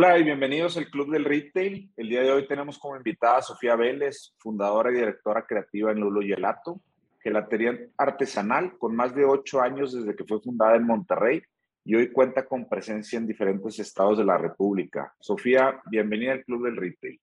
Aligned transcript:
Hola 0.00 0.16
y 0.16 0.22
bienvenidos 0.22 0.76
al 0.76 0.88
Club 0.90 1.10
del 1.10 1.24
Retail. 1.24 1.90
El 1.96 2.08
día 2.08 2.22
de 2.22 2.30
hoy 2.30 2.46
tenemos 2.46 2.78
como 2.78 2.96
invitada 2.96 3.38
a 3.38 3.42
Sofía 3.42 3.74
Vélez, 3.74 4.32
fundadora 4.38 4.92
y 4.92 4.94
directora 4.94 5.44
creativa 5.44 5.90
en 5.90 5.98
Lulo 5.98 6.20
Gelato, 6.20 6.80
gelatería 7.20 7.76
artesanal 7.96 8.78
con 8.78 8.94
más 8.94 9.12
de 9.12 9.24
ocho 9.24 9.60
años 9.60 9.92
desde 9.92 10.14
que 10.14 10.22
fue 10.22 10.40
fundada 10.40 10.76
en 10.76 10.86
Monterrey 10.86 11.42
y 11.84 11.96
hoy 11.96 12.12
cuenta 12.12 12.46
con 12.46 12.68
presencia 12.68 13.16
en 13.16 13.26
diferentes 13.26 13.76
estados 13.80 14.18
de 14.18 14.24
la 14.24 14.38
República. 14.38 15.12
Sofía, 15.18 15.82
bienvenida 15.90 16.30
al 16.30 16.44
Club 16.44 16.66
del 16.66 16.76
Retail. 16.76 17.20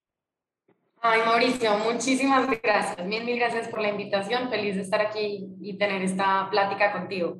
Ay, 1.00 1.20
Mauricio, 1.24 1.78
muchísimas 1.78 2.46
gracias. 2.60 3.06
Mil, 3.06 3.24
mil 3.24 3.38
gracias 3.38 3.68
por 3.68 3.80
la 3.80 3.88
invitación. 3.88 4.50
Feliz 4.50 4.74
de 4.74 4.82
estar 4.82 5.00
aquí 5.00 5.48
y 5.62 5.78
tener 5.78 6.02
esta 6.02 6.50
plática 6.50 6.92
contigo. 6.92 7.38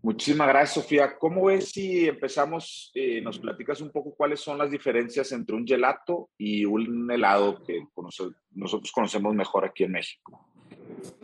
Muchísimas 0.00 0.48
gracias, 0.48 0.74
Sofía. 0.74 1.18
¿Cómo 1.18 1.46
ves 1.46 1.70
si 1.70 2.06
empezamos, 2.06 2.92
eh, 2.94 3.20
nos 3.20 3.38
platicas 3.38 3.80
un 3.80 3.90
poco 3.90 4.14
cuáles 4.14 4.40
son 4.40 4.56
las 4.56 4.70
diferencias 4.70 5.32
entre 5.32 5.56
un 5.56 5.66
gelato 5.66 6.30
y 6.38 6.64
un 6.64 7.10
helado 7.10 7.62
que 7.64 7.84
nosotros 8.52 8.92
conocemos 8.92 9.34
mejor 9.34 9.64
aquí 9.64 9.84
en 9.84 9.92
México? 9.92 10.46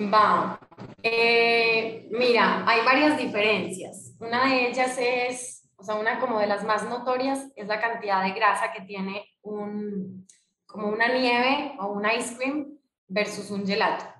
Va. 0.00 0.58
Eh, 1.02 2.08
mira, 2.10 2.64
hay 2.66 2.84
varias 2.84 3.16
diferencias. 3.16 4.16
Una 4.18 4.48
de 4.48 4.68
ellas 4.68 4.96
es, 4.98 5.70
o 5.76 5.84
sea, 5.84 5.94
una 5.94 6.18
como 6.18 6.40
de 6.40 6.48
las 6.48 6.64
más 6.64 6.88
notorias 6.88 7.52
es 7.54 7.68
la 7.68 7.80
cantidad 7.80 8.24
de 8.24 8.32
grasa 8.32 8.72
que 8.72 8.82
tiene 8.82 9.24
un, 9.42 10.26
como 10.66 10.88
una 10.88 11.08
nieve 11.08 11.74
o 11.78 11.92
un 11.92 12.04
ice 12.10 12.36
cream 12.36 12.76
versus 13.06 13.50
un 13.50 13.64
gelato 13.64 14.13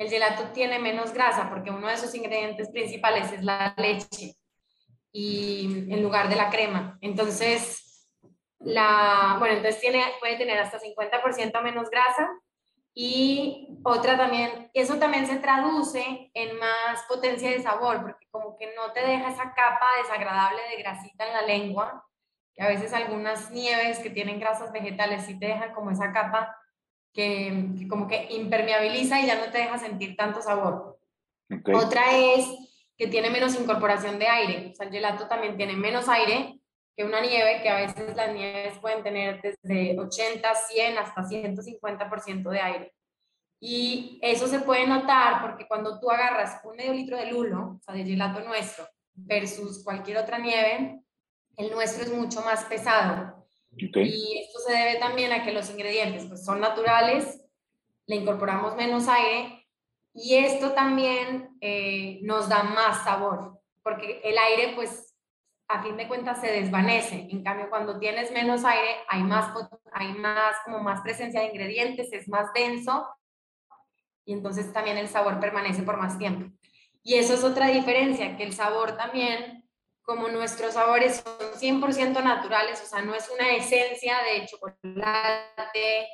el 0.00 0.08
gelato 0.08 0.44
tiene 0.54 0.78
menos 0.78 1.12
grasa 1.12 1.50
porque 1.50 1.70
uno 1.70 1.86
de 1.86 1.98
sus 1.98 2.14
ingredientes 2.14 2.70
principales 2.70 3.30
es 3.32 3.44
la 3.44 3.74
leche 3.76 4.34
y 5.12 5.92
en 5.92 6.02
lugar 6.02 6.30
de 6.30 6.36
la 6.36 6.48
crema. 6.48 6.96
Entonces, 7.02 8.08
la, 8.60 9.36
bueno, 9.38 9.56
entonces 9.56 9.84
puede 10.18 10.38
tener 10.38 10.58
hasta 10.58 10.80
50% 10.80 11.62
menos 11.62 11.90
grasa 11.90 12.30
y 12.94 13.78
otra 13.82 14.16
también, 14.16 14.70
eso 14.72 14.96
también 14.96 15.26
se 15.26 15.36
traduce 15.36 16.30
en 16.32 16.58
más 16.58 17.02
potencia 17.06 17.50
de 17.50 17.62
sabor 17.62 18.00
porque 18.00 18.26
como 18.30 18.56
que 18.56 18.72
no 18.74 18.92
te 18.94 19.00
deja 19.00 19.28
esa 19.28 19.52
capa 19.52 19.86
desagradable 20.02 20.62
de 20.70 20.82
grasita 20.82 21.26
en 21.26 21.34
la 21.34 21.42
lengua, 21.42 22.06
que 22.54 22.62
a 22.62 22.68
veces 22.68 22.94
algunas 22.94 23.50
nieves 23.50 23.98
que 23.98 24.08
tienen 24.08 24.40
grasas 24.40 24.72
vegetales 24.72 25.26
sí 25.26 25.38
te 25.38 25.48
dejan 25.48 25.74
como 25.74 25.90
esa 25.90 26.10
capa 26.10 26.56
que, 27.12 27.86
como 27.88 28.06
que 28.06 28.28
impermeabiliza 28.30 29.20
y 29.20 29.26
ya 29.26 29.36
no 29.36 29.50
te 29.50 29.58
deja 29.58 29.78
sentir 29.78 30.16
tanto 30.16 30.40
sabor. 30.42 30.98
Otra 31.74 32.16
es 32.16 32.46
que 32.96 33.06
tiene 33.06 33.30
menos 33.30 33.58
incorporación 33.58 34.18
de 34.18 34.28
aire. 34.28 34.70
O 34.72 34.74
sea, 34.74 34.86
el 34.86 34.92
gelato 34.92 35.26
también 35.26 35.56
tiene 35.56 35.74
menos 35.74 36.08
aire 36.08 36.60
que 36.96 37.04
una 37.04 37.20
nieve, 37.20 37.60
que 37.62 37.70
a 37.70 37.76
veces 37.76 38.14
las 38.14 38.32
nieves 38.32 38.78
pueden 38.78 39.02
tener 39.02 39.40
desde 39.40 39.98
80, 39.98 40.54
100 40.54 40.98
hasta 40.98 41.22
150% 41.22 42.50
de 42.50 42.60
aire. 42.60 42.94
Y 43.60 44.18
eso 44.22 44.46
se 44.46 44.60
puede 44.60 44.86
notar 44.86 45.42
porque 45.42 45.68
cuando 45.68 45.98
tú 46.00 46.10
agarras 46.10 46.60
un 46.64 46.76
medio 46.76 46.92
litro 46.92 47.16
de 47.16 47.26
lulo, 47.26 47.78
o 47.78 47.80
sea, 47.82 47.94
de 47.94 48.04
gelato 48.04 48.40
nuestro, 48.40 48.88
versus 49.14 49.84
cualquier 49.84 50.18
otra 50.18 50.38
nieve, 50.38 51.02
el 51.56 51.70
nuestro 51.70 52.04
es 52.04 52.12
mucho 52.12 52.42
más 52.42 52.64
pesado. 52.64 53.39
Y 54.04 54.38
esto 54.38 54.58
se 54.60 54.72
debe 54.72 54.98
también 54.98 55.32
a 55.32 55.44
que 55.44 55.52
los 55.52 55.70
ingredientes 55.70 56.26
pues, 56.26 56.44
son 56.44 56.60
naturales, 56.60 57.44
le 58.06 58.16
incorporamos 58.16 58.76
menos 58.76 59.08
aire 59.08 59.66
y 60.12 60.34
esto 60.34 60.72
también 60.72 61.56
eh, 61.60 62.18
nos 62.22 62.48
da 62.48 62.64
más 62.64 63.04
sabor, 63.04 63.60
porque 63.82 64.20
el 64.24 64.36
aire 64.36 64.72
pues 64.74 65.14
a 65.68 65.82
fin 65.84 65.96
de 65.96 66.08
cuentas 66.08 66.40
se 66.40 66.50
desvanece. 66.50 67.28
En 67.30 67.44
cambio, 67.44 67.70
cuando 67.70 68.00
tienes 68.00 68.32
menos 68.32 68.64
aire, 68.64 68.96
hay 69.08 69.22
más, 69.22 69.54
hay 69.92 70.12
más, 70.14 70.56
como 70.64 70.80
más 70.80 71.00
presencia 71.00 71.40
de 71.40 71.46
ingredientes, 71.46 72.12
es 72.12 72.28
más 72.28 72.52
denso 72.52 73.06
y 74.24 74.32
entonces 74.32 74.72
también 74.72 74.96
el 74.96 75.08
sabor 75.08 75.40
permanece 75.40 75.82
por 75.82 75.96
más 75.96 76.18
tiempo. 76.18 76.52
Y 77.02 77.14
eso 77.14 77.34
es 77.34 77.44
otra 77.44 77.68
diferencia, 77.68 78.36
que 78.36 78.42
el 78.42 78.52
sabor 78.52 78.96
también 78.96 79.59
como 80.10 80.26
nuestros 80.26 80.74
sabores 80.74 81.22
son 81.22 81.80
100% 81.80 82.20
naturales, 82.24 82.82
o 82.82 82.84
sea, 82.84 83.00
no 83.00 83.14
es 83.14 83.30
una 83.30 83.54
esencia 83.54 84.16
de 84.24 84.44
chocolate 84.44 86.08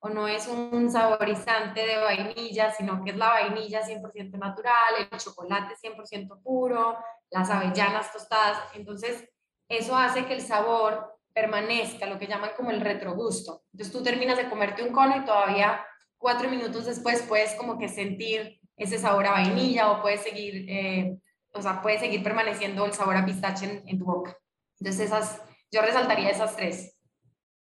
o 0.00 0.10
no 0.10 0.28
es 0.28 0.46
un 0.48 0.90
saborizante 0.92 1.86
de 1.86 1.96
vainilla, 1.96 2.70
sino 2.70 3.02
que 3.02 3.12
es 3.12 3.16
la 3.16 3.30
vainilla 3.30 3.80
100% 3.80 4.32
natural, 4.32 5.08
el 5.10 5.18
chocolate 5.18 5.74
100% 5.82 6.42
puro, 6.42 6.98
las 7.30 7.48
avellanas 7.48 8.12
tostadas. 8.12 8.58
Entonces, 8.74 9.26
eso 9.66 9.96
hace 9.96 10.26
que 10.26 10.34
el 10.34 10.42
sabor 10.42 11.18
permanezca, 11.32 12.04
lo 12.04 12.18
que 12.18 12.26
llaman 12.26 12.50
como 12.54 12.70
el 12.70 12.82
retrogusto. 12.82 13.62
Entonces, 13.72 13.96
tú 13.96 14.02
terminas 14.02 14.36
de 14.36 14.50
comerte 14.50 14.82
un 14.82 14.92
cono 14.92 15.16
y 15.16 15.24
todavía 15.24 15.82
cuatro 16.18 16.50
minutos 16.50 16.84
después 16.84 17.22
puedes 17.22 17.54
como 17.54 17.78
que 17.78 17.88
sentir 17.88 18.60
ese 18.76 18.98
sabor 18.98 19.24
a 19.24 19.30
vainilla 19.30 19.90
o 19.90 20.02
puedes 20.02 20.22
seguir 20.22 20.66
eh, 20.68 21.18
o 21.58 21.62
sea, 21.62 21.82
puede 21.82 21.98
seguir 21.98 22.22
permaneciendo 22.22 22.86
el 22.86 22.92
sabor 22.92 23.16
a 23.16 23.24
pistache 23.24 23.82
en, 23.84 23.98
tu 23.98 24.04
boca. 24.04 24.36
Entonces, 24.78 25.06
esas, 25.06 25.42
yo 25.70 25.82
resaltaría 25.82 26.30
esas 26.30 26.56
tres. 26.56 27.00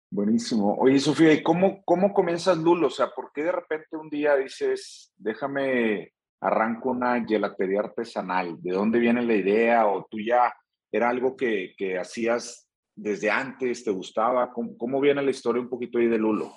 Buenísimo. 0.10 0.76
Oye, 0.80 1.00
Sofía, 1.00 1.34
¿y 1.34 1.44
cómo, 1.44 1.82
cómo 1.84 2.14
comienzas 2.14 2.58
Lulo? 2.58 2.88
O 2.88 2.92
sea, 2.92 3.10
¿por 3.10 3.32
qué 3.34 3.44
de 3.44 3.52
repente 3.52 3.98
un 3.98 4.10
día 4.10 4.36
dices, 4.36 5.12
déjame, 5.18 6.14
arranco 6.42 6.92
una 6.92 7.24
gelatería 7.26 7.80
artesanal? 7.80 8.62
¿De 8.62 8.72
dónde 8.72 9.00
viene 9.00 9.22
la 9.24 9.36
idea? 9.36 9.88
¿O 9.88 10.06
tú 10.10 10.20
ya 10.20 10.54
era 10.92 11.10
algo 11.10 11.36
que, 11.36 11.74
que 11.78 11.98
hacías 11.98 12.70
desde 12.96 13.30
antes, 13.30 13.84
te 13.84 13.92
gustaba? 13.92 14.52
¿Cómo, 14.52 14.78
¿Cómo, 14.78 15.00
viene 15.00 15.22
la 15.22 15.32
historia 15.32 15.62
un 15.62 15.70
poquito 15.70 15.98
ahí 15.98 16.08
de 16.08 16.18
Lulo? 16.18 16.52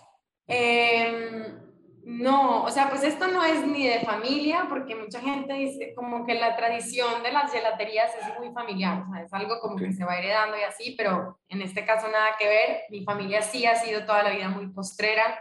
Eh, 0.46 1.69
no, 2.02 2.64
o 2.64 2.70
sea, 2.70 2.88
pues 2.88 3.02
esto 3.02 3.28
no 3.28 3.44
es 3.44 3.66
ni 3.66 3.86
de 3.86 4.00
familia, 4.00 4.66
porque 4.68 4.94
mucha 4.94 5.20
gente 5.20 5.52
dice 5.52 5.92
como 5.94 6.24
que 6.24 6.34
la 6.34 6.56
tradición 6.56 7.22
de 7.22 7.32
las 7.32 7.52
gelaterías 7.52 8.10
es 8.16 8.38
muy 8.38 8.52
familiar, 8.52 9.02
o 9.02 9.12
sea, 9.12 9.22
es 9.22 9.32
algo 9.34 9.60
como 9.60 9.76
que 9.76 9.92
se 9.92 10.04
va 10.04 10.16
heredando 10.16 10.56
y 10.56 10.62
así, 10.62 10.94
pero 10.96 11.38
en 11.48 11.60
este 11.60 11.84
caso 11.84 12.08
nada 12.08 12.36
que 12.38 12.48
ver. 12.48 12.80
Mi 12.88 13.04
familia 13.04 13.42
sí 13.42 13.66
ha 13.66 13.76
sido 13.76 14.06
toda 14.06 14.22
la 14.22 14.30
vida 14.30 14.48
muy 14.48 14.68
postrera 14.68 15.38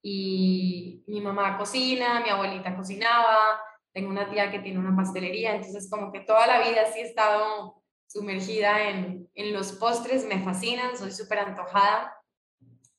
y 0.00 1.04
mi 1.06 1.20
mamá 1.20 1.58
cocina, 1.58 2.20
mi 2.20 2.30
abuelita 2.30 2.76
cocinaba, 2.76 3.60
tengo 3.92 4.08
una 4.08 4.28
tía 4.30 4.50
que 4.50 4.60
tiene 4.60 4.78
una 4.78 4.96
pastelería, 4.96 5.54
entonces 5.54 5.88
como 5.90 6.12
que 6.12 6.20
toda 6.20 6.46
la 6.46 6.60
vida 6.60 6.86
sí 6.92 7.00
he 7.00 7.04
estado 7.04 7.82
sumergida 8.06 8.88
en, 8.88 9.28
en 9.34 9.52
los 9.52 9.72
postres, 9.72 10.24
me 10.26 10.42
fascinan, 10.42 10.96
soy 10.96 11.12
súper 11.12 11.40
antojada 11.40 12.14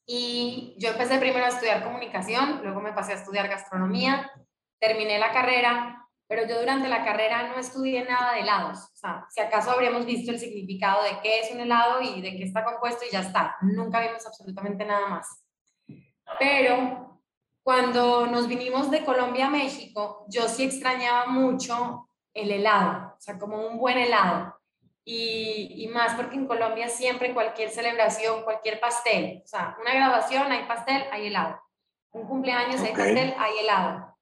y 0.05 0.75
yo 0.77 0.89
empecé 0.89 1.17
primero 1.17 1.45
a 1.45 1.49
estudiar 1.49 1.83
comunicación, 1.83 2.61
luego 2.63 2.81
me 2.81 2.93
pasé 2.93 3.13
a 3.13 3.15
estudiar 3.15 3.47
gastronomía, 3.47 4.31
terminé 4.79 5.17
la 5.17 5.31
carrera, 5.31 6.07
pero 6.27 6.47
yo 6.47 6.59
durante 6.59 6.87
la 6.89 7.03
carrera 7.03 7.49
no 7.49 7.59
estudié 7.59 8.03
nada 8.03 8.33
de 8.33 8.41
helados. 8.41 8.79
O 8.79 8.95
sea, 8.95 9.25
si 9.29 9.41
acaso 9.41 9.71
habríamos 9.71 10.05
visto 10.05 10.31
el 10.31 10.39
significado 10.39 11.03
de 11.03 11.19
qué 11.21 11.39
es 11.39 11.51
un 11.51 11.59
helado 11.59 12.01
y 12.01 12.21
de 12.21 12.31
qué 12.31 12.43
está 12.43 12.63
compuesto 12.63 13.05
y 13.05 13.11
ya 13.11 13.21
está. 13.21 13.55
Nunca 13.61 14.01
vimos 14.01 14.25
absolutamente 14.25 14.85
nada 14.85 15.07
más. 15.07 15.43
Pero 16.39 17.21
cuando 17.63 18.27
nos 18.27 18.47
vinimos 18.47 18.91
de 18.91 19.05
Colombia 19.05 19.47
a 19.47 19.51
México, 19.51 20.25
yo 20.29 20.47
sí 20.47 20.63
extrañaba 20.63 21.27
mucho 21.27 22.09
el 22.33 22.51
helado, 22.51 23.15
o 23.15 23.19
sea, 23.19 23.39
como 23.39 23.65
un 23.65 23.77
buen 23.77 23.97
helado 23.97 24.54
y, 25.07 25.87
más 25.93 26.15
porque 26.15 26.35
en 26.35 26.47
Colombia 26.47 26.89
siempre 26.89 27.33
cualquier 27.33 27.69
celebración, 27.69 28.43
cualquier 28.43 28.79
pastel, 28.79 29.43
o 29.45 29.47
sea, 29.47 29.77
una 29.79 29.93
graduación 29.93 30.51
hay 30.51 30.65
pastel, 30.65 31.05
hay 31.11 31.27
helado, 31.27 31.61
un 32.11 32.27
cumpleaños 32.27 32.81
hay 32.81 32.91
pastel, 32.91 33.35
hay 33.37 33.59
helado. 33.59 34.17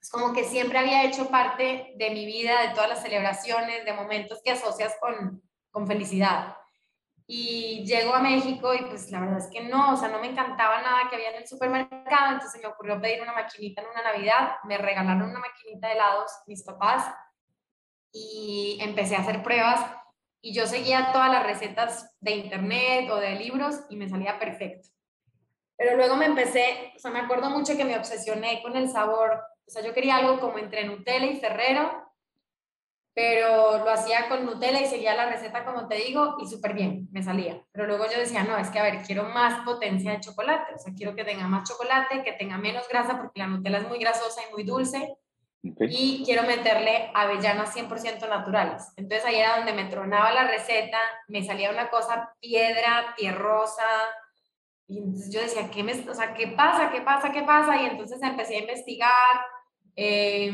Es 0.00 0.10
como 0.10 0.32
que 0.32 0.44
siempre 0.44 0.78
había 0.78 1.04
hecho 1.04 1.28
parte 1.28 1.92
de 1.96 2.10
mi 2.10 2.24
vida, 2.24 2.62
de 2.62 2.74
todas 2.74 2.88
las 2.88 3.02
celebraciones, 3.02 3.84
de 3.84 3.92
momentos 3.92 4.40
que 4.44 4.52
asocias 4.52 4.96
con, 5.00 5.42
con 5.70 5.86
felicidad. 5.86 6.56
Y 7.26 7.84
llego 7.84 8.12
a 8.14 8.20
México 8.20 8.74
y 8.74 8.84
pues 8.84 9.10
la 9.10 9.20
verdad 9.20 9.38
es 9.38 9.48
que 9.48 9.62
no, 9.62 9.94
o 9.94 9.96
sea, 9.96 10.08
no 10.08 10.18
me 10.18 10.28
encantaba 10.28 10.82
nada 10.82 11.08
que 11.08 11.16
había 11.16 11.30
en 11.30 11.42
el 11.42 11.46
supermercado, 11.46 12.32
entonces 12.32 12.60
me 12.60 12.68
ocurrió 12.68 13.00
pedir 13.00 13.22
una 13.22 13.32
maquinita 13.32 13.82
en 13.82 13.88
una 13.88 14.02
Navidad, 14.02 14.56
me 14.64 14.76
regalaron 14.76 15.30
una 15.30 15.38
maquinita 15.38 15.88
de 15.88 15.94
helados 15.94 16.32
mis 16.46 16.62
papás 16.62 17.12
y 18.12 18.78
empecé 18.80 19.16
a 19.16 19.20
hacer 19.20 19.42
pruebas 19.42 19.80
y 20.42 20.52
yo 20.52 20.66
seguía 20.66 21.12
todas 21.12 21.30
las 21.30 21.46
recetas 21.46 22.14
de 22.20 22.32
internet 22.32 23.08
o 23.10 23.16
de 23.16 23.36
libros 23.36 23.80
y 23.88 23.96
me 23.96 24.08
salía 24.08 24.40
perfecto. 24.40 24.88
Pero 25.76 25.96
luego 25.96 26.16
me 26.16 26.26
empecé, 26.26 26.92
o 26.96 26.98
sea, 26.98 27.12
me 27.12 27.20
acuerdo 27.20 27.48
mucho 27.48 27.76
que 27.76 27.84
me 27.84 27.96
obsesioné 27.96 28.60
con 28.60 28.76
el 28.76 28.90
sabor, 28.90 29.40
o 29.64 29.70
sea, 29.70 29.82
yo 29.82 29.94
quería 29.94 30.16
algo 30.16 30.40
como 30.40 30.58
entre 30.58 30.84
Nutella 30.84 31.26
y 31.26 31.38
Ferrero, 31.38 32.12
pero 33.14 33.78
lo 33.84 33.90
hacía 33.90 34.28
con 34.28 34.44
Nutella 34.44 34.80
y 34.80 34.86
seguía 34.86 35.14
la 35.14 35.30
receta 35.30 35.64
como 35.64 35.86
te 35.86 35.96
digo 35.96 36.36
y 36.40 36.46
súper 36.46 36.74
bien, 36.74 37.08
me 37.12 37.22
salía. 37.22 37.62
Pero 37.70 37.86
luego 37.86 38.06
yo 38.10 38.18
decía, 38.18 38.42
no, 38.42 38.58
es 38.58 38.68
que 38.70 38.80
a 38.80 38.82
ver, 38.82 39.02
quiero 39.02 39.24
más 39.24 39.64
potencia 39.64 40.12
de 40.12 40.20
chocolate, 40.20 40.74
o 40.74 40.78
sea, 40.78 40.92
quiero 40.94 41.14
que 41.14 41.24
tenga 41.24 41.46
más 41.46 41.68
chocolate, 41.68 42.24
que 42.24 42.32
tenga 42.32 42.58
menos 42.58 42.88
grasa 42.88 43.16
porque 43.16 43.38
la 43.38 43.46
Nutella 43.46 43.78
es 43.78 43.88
muy 43.88 43.98
grasosa 43.98 44.40
y 44.48 44.52
muy 44.52 44.64
dulce 44.64 45.16
y 45.62 46.22
quiero 46.24 46.42
meterle 46.42 47.10
avellanas 47.14 47.74
100% 47.74 48.28
naturales. 48.28 48.92
Entonces 48.96 49.24
ahí 49.24 49.36
era 49.36 49.56
donde 49.56 49.72
me 49.72 49.84
tronaba 49.84 50.32
la 50.32 50.48
receta, 50.48 50.98
me 51.28 51.44
salía 51.44 51.70
una 51.70 51.88
cosa 51.88 52.34
piedra, 52.40 53.14
tierrosa, 53.16 53.86
y 54.88 54.98
entonces 54.98 55.32
yo 55.32 55.40
decía, 55.40 55.70
¿qué, 55.70 55.82
me, 55.82 55.92
o 55.92 56.14
sea, 56.14 56.34
¿qué 56.34 56.48
pasa? 56.48 56.90
¿Qué 56.90 57.00
pasa? 57.00 57.32
¿Qué 57.32 57.42
pasa? 57.42 57.80
Y 57.80 57.86
entonces 57.86 58.20
empecé 58.22 58.56
a 58.56 58.60
investigar. 58.60 59.40
Eh, 59.96 60.52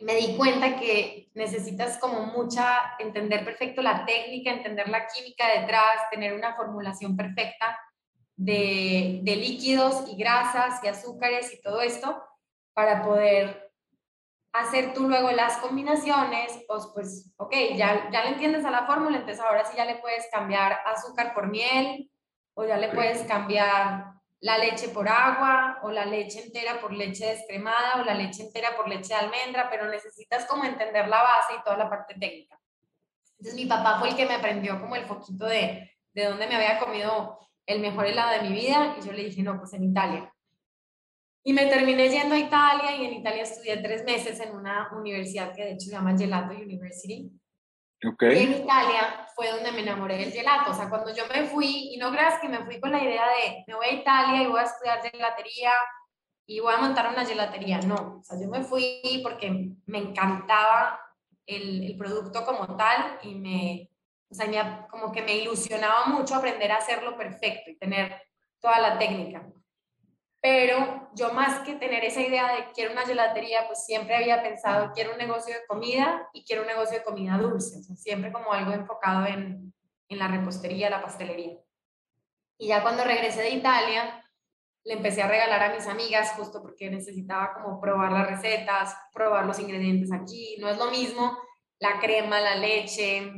me 0.00 0.14
di 0.14 0.36
cuenta 0.36 0.76
que 0.76 1.30
necesitas 1.34 1.98
como 1.98 2.26
mucha, 2.26 2.96
entender 2.98 3.44
perfecto 3.44 3.80
la 3.80 4.04
técnica, 4.04 4.52
entender 4.52 4.88
la 4.88 5.06
química 5.06 5.48
detrás, 5.60 6.10
tener 6.10 6.34
una 6.34 6.54
formulación 6.54 7.16
perfecta 7.16 7.78
de, 8.36 9.20
de 9.22 9.36
líquidos 9.36 10.04
y 10.12 10.16
grasas 10.16 10.82
y 10.84 10.88
azúcares 10.88 11.52
y 11.52 11.60
todo 11.60 11.80
esto 11.80 12.22
para 12.74 13.02
poder 13.02 13.67
hacer 14.52 14.94
tú 14.94 15.08
luego 15.08 15.30
las 15.30 15.58
combinaciones, 15.58 16.64
pues, 16.66 16.88
pues 16.94 17.32
ok, 17.36 17.54
ya, 17.76 18.10
ya 18.10 18.24
le 18.24 18.30
entiendes 18.30 18.64
a 18.64 18.70
la 18.70 18.86
fórmula, 18.86 19.18
entonces 19.18 19.44
ahora 19.44 19.64
sí 19.64 19.76
ya 19.76 19.84
le 19.84 19.96
puedes 19.96 20.26
cambiar 20.32 20.80
azúcar 20.86 21.34
por 21.34 21.48
miel, 21.48 22.10
o 22.54 22.64
ya 22.64 22.76
le 22.76 22.88
puedes 22.88 23.22
cambiar 23.22 24.06
la 24.40 24.58
leche 24.58 24.88
por 24.88 25.08
agua, 25.08 25.78
o 25.82 25.90
la 25.90 26.04
leche 26.04 26.42
entera 26.42 26.80
por 26.80 26.92
leche 26.92 27.26
descremada, 27.26 28.00
o 28.00 28.04
la 28.04 28.14
leche 28.14 28.42
entera 28.42 28.76
por 28.76 28.88
leche 28.88 29.08
de 29.08 29.14
almendra, 29.14 29.68
pero 29.70 29.88
necesitas 29.88 30.44
como 30.46 30.64
entender 30.64 31.08
la 31.08 31.22
base 31.22 31.54
y 31.58 31.62
toda 31.62 31.76
la 31.76 31.88
parte 31.88 32.14
técnica. 32.14 32.58
Entonces 33.38 33.54
mi 33.54 33.66
papá 33.66 33.98
fue 33.98 34.10
el 34.10 34.16
que 34.16 34.26
me 34.26 34.34
aprendió 34.34 34.80
como 34.80 34.96
el 34.96 35.04
foquito 35.06 35.46
de, 35.46 35.92
de 36.12 36.24
dónde 36.24 36.46
me 36.48 36.56
había 36.56 36.78
comido 36.78 37.38
el 37.66 37.80
mejor 37.80 38.06
helado 38.06 38.30
de 38.30 38.48
mi 38.48 38.54
vida, 38.54 38.96
y 38.98 39.06
yo 39.06 39.12
le 39.12 39.24
dije, 39.24 39.42
no, 39.42 39.58
pues 39.58 39.72
en 39.74 39.84
Italia. 39.84 40.32
Y 41.44 41.52
me 41.52 41.66
terminé 41.66 42.08
yendo 42.08 42.34
a 42.34 42.38
Italia 42.38 42.96
y 42.96 43.06
en 43.06 43.14
Italia 43.14 43.42
estudié 43.42 43.76
tres 43.78 44.04
meses 44.04 44.40
en 44.40 44.54
una 44.54 44.90
universidad 44.92 45.54
que 45.54 45.64
de 45.64 45.72
hecho 45.72 45.86
se 45.86 45.92
llama 45.92 46.16
Gelato 46.16 46.54
University. 46.54 47.30
Okay. 48.04 48.38
Y 48.38 48.42
en 48.44 48.62
Italia 48.62 49.26
fue 49.34 49.50
donde 49.50 49.72
me 49.72 49.80
enamoré 49.80 50.18
del 50.18 50.32
gelato. 50.32 50.70
O 50.70 50.74
sea, 50.74 50.88
cuando 50.88 51.14
yo 51.14 51.24
me 51.26 51.44
fui, 51.46 51.94
y 51.94 51.96
no 51.96 52.12
creas 52.12 52.40
que 52.40 52.48
me 52.48 52.64
fui 52.64 52.80
con 52.80 52.92
la 52.92 53.02
idea 53.02 53.24
de 53.26 53.64
me 53.66 53.74
voy 53.74 53.86
a 53.86 53.92
Italia 53.92 54.42
y 54.42 54.46
voy 54.46 54.60
a 54.60 54.64
estudiar 54.64 55.00
gelatería 55.00 55.72
y 56.46 56.60
voy 56.60 56.74
a 56.74 56.78
montar 56.78 57.08
una 57.10 57.24
gelatería. 57.24 57.80
No, 57.80 58.18
o 58.20 58.22
sea, 58.22 58.38
yo 58.40 58.48
me 58.48 58.62
fui 58.62 59.00
porque 59.22 59.72
me 59.86 59.98
encantaba 59.98 61.00
el, 61.46 61.84
el 61.84 61.96
producto 61.96 62.44
como 62.44 62.76
tal 62.76 63.18
y 63.22 63.34
me, 63.34 63.90
o 64.30 64.34
sea, 64.34 64.46
me, 64.46 64.86
como 64.88 65.10
que 65.10 65.22
me 65.22 65.36
ilusionaba 65.36 66.06
mucho 66.06 66.34
aprender 66.34 66.70
a 66.70 66.76
hacerlo 66.76 67.16
perfecto 67.16 67.70
y 67.70 67.78
tener 67.78 68.22
toda 68.60 68.80
la 68.80 68.98
técnica 68.98 69.46
pero 70.40 71.10
yo 71.14 71.32
más 71.32 71.60
que 71.60 71.74
tener 71.74 72.04
esa 72.04 72.20
idea 72.20 72.54
de 72.54 72.70
quiero 72.72 72.92
una 72.92 73.06
gelatería, 73.06 73.66
pues 73.66 73.84
siempre 73.84 74.16
había 74.16 74.42
pensado 74.42 74.92
quiero 74.94 75.12
un 75.12 75.18
negocio 75.18 75.54
de 75.54 75.66
comida 75.66 76.28
y 76.32 76.44
quiero 76.44 76.62
un 76.62 76.68
negocio 76.68 76.98
de 76.98 77.04
comida 77.04 77.36
dulce, 77.38 77.82
siempre 77.96 78.32
como 78.32 78.52
algo 78.52 78.72
enfocado 78.72 79.26
en, 79.26 79.72
en 80.08 80.18
la 80.18 80.28
repostería, 80.28 80.90
la 80.90 81.02
pastelería. 81.02 81.58
Y 82.56 82.68
ya 82.68 82.82
cuando 82.82 83.04
regresé 83.04 83.42
de 83.42 83.50
Italia, 83.50 84.24
le 84.84 84.94
empecé 84.94 85.22
a 85.22 85.28
regalar 85.28 85.62
a 85.62 85.74
mis 85.74 85.86
amigas 85.86 86.32
justo 86.32 86.62
porque 86.62 86.88
necesitaba 86.88 87.52
como 87.54 87.80
probar 87.80 88.12
las 88.12 88.28
recetas, 88.28 88.96
probar 89.12 89.44
los 89.44 89.58
ingredientes 89.58 90.12
aquí. 90.12 90.56
No 90.60 90.68
es 90.68 90.78
lo 90.78 90.90
mismo 90.90 91.38
la 91.78 92.00
crema, 92.00 92.40
la 92.40 92.56
leche, 92.56 93.32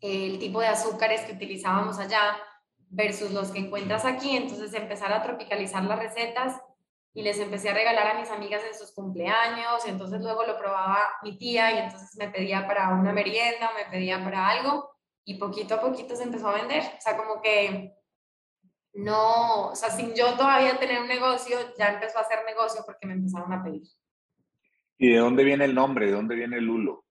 el 0.00 0.38
tipo 0.38 0.60
de 0.60 0.68
azúcares 0.68 1.22
que 1.22 1.32
utilizábamos 1.32 1.98
allá 1.98 2.36
versus 2.94 3.32
los 3.32 3.50
que 3.50 3.58
encuentras 3.58 4.04
aquí. 4.04 4.36
Entonces 4.36 4.72
empezar 4.74 5.12
a 5.12 5.22
tropicalizar 5.22 5.84
las 5.84 5.98
recetas 5.98 6.60
y 7.12 7.22
les 7.22 7.38
empecé 7.38 7.70
a 7.70 7.74
regalar 7.74 8.08
a 8.08 8.20
mis 8.20 8.30
amigas 8.30 8.62
en 8.66 8.78
sus 8.78 8.92
cumpleaños. 8.92 9.84
Entonces 9.86 10.20
luego 10.20 10.44
lo 10.44 10.58
probaba 10.58 10.98
mi 11.22 11.36
tía 11.36 11.72
y 11.72 11.78
entonces 11.84 12.16
me 12.16 12.28
pedía 12.28 12.66
para 12.66 12.88
una 12.90 13.12
merienda 13.12 13.70
o 13.70 13.74
me 13.74 13.90
pedía 13.90 14.22
para 14.22 14.48
algo 14.48 14.90
y 15.24 15.38
poquito 15.38 15.74
a 15.74 15.80
poquito 15.80 16.16
se 16.16 16.24
empezó 16.24 16.48
a 16.48 16.54
vender. 16.54 16.82
O 16.82 17.00
sea, 17.00 17.16
como 17.16 17.40
que 17.40 17.94
no, 18.94 19.70
o 19.70 19.74
sea, 19.74 19.90
sin 19.90 20.14
yo 20.14 20.34
todavía 20.34 20.78
tener 20.78 21.00
un 21.00 21.08
negocio, 21.08 21.56
ya 21.76 21.94
empezó 21.94 22.18
a 22.18 22.22
hacer 22.22 22.38
negocio 22.46 22.82
porque 22.86 23.06
me 23.06 23.14
empezaron 23.14 23.52
a 23.52 23.62
pedir. 23.62 23.82
¿Y 24.98 25.10
de 25.10 25.18
dónde 25.18 25.42
viene 25.42 25.64
el 25.64 25.74
nombre? 25.74 26.06
¿De 26.06 26.12
dónde 26.12 26.36
viene 26.36 26.58
el 26.58 26.64
lulo? 26.64 27.04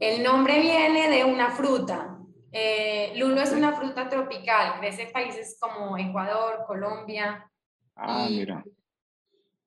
El 0.00 0.22
nombre 0.22 0.60
viene 0.60 1.08
de 1.08 1.24
una 1.24 1.50
fruta. 1.50 2.18
Eh, 2.54 3.14
lulo 3.16 3.40
es 3.40 3.52
una 3.52 3.72
fruta 3.72 4.10
tropical, 4.10 4.78
crece 4.78 5.04
en 5.04 5.12
países 5.12 5.56
como 5.58 5.96
Ecuador, 5.96 6.64
Colombia. 6.66 7.50
Ah, 7.96 8.26
mira. 8.28 8.62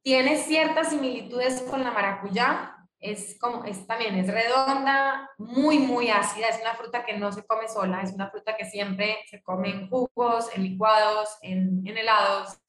Tiene 0.04 0.38
ciertas 0.38 0.92
similitudes 0.92 1.64
con 1.64 1.84
la 1.84 1.90
maracuyá. 1.90 2.72
Es 3.00 3.38
como, 3.40 3.66
es 3.66 3.86
también 3.88 4.16
es 4.16 4.32
redonda, 4.32 5.32
muy, 5.40 5.80
muy 5.80 6.10
ácida. 6.10 6.48
Es 6.48 6.62
una 6.62 6.76
fruta 6.76 7.04
que 7.04 7.18
no 7.18 7.32
se 7.32 7.44
come 7.46 7.68
sola, 7.68 8.02
es 8.02 8.14
una 8.14 8.30
fruta 8.30 8.56
que 8.56 8.66
siempre 8.66 9.18
se 9.30 9.42
come 9.42 9.70
en 9.72 9.90
jugos, 9.90 10.50
en 10.56 10.64
licuados, 10.64 11.38
en, 11.42 11.86
helados, 11.86 12.60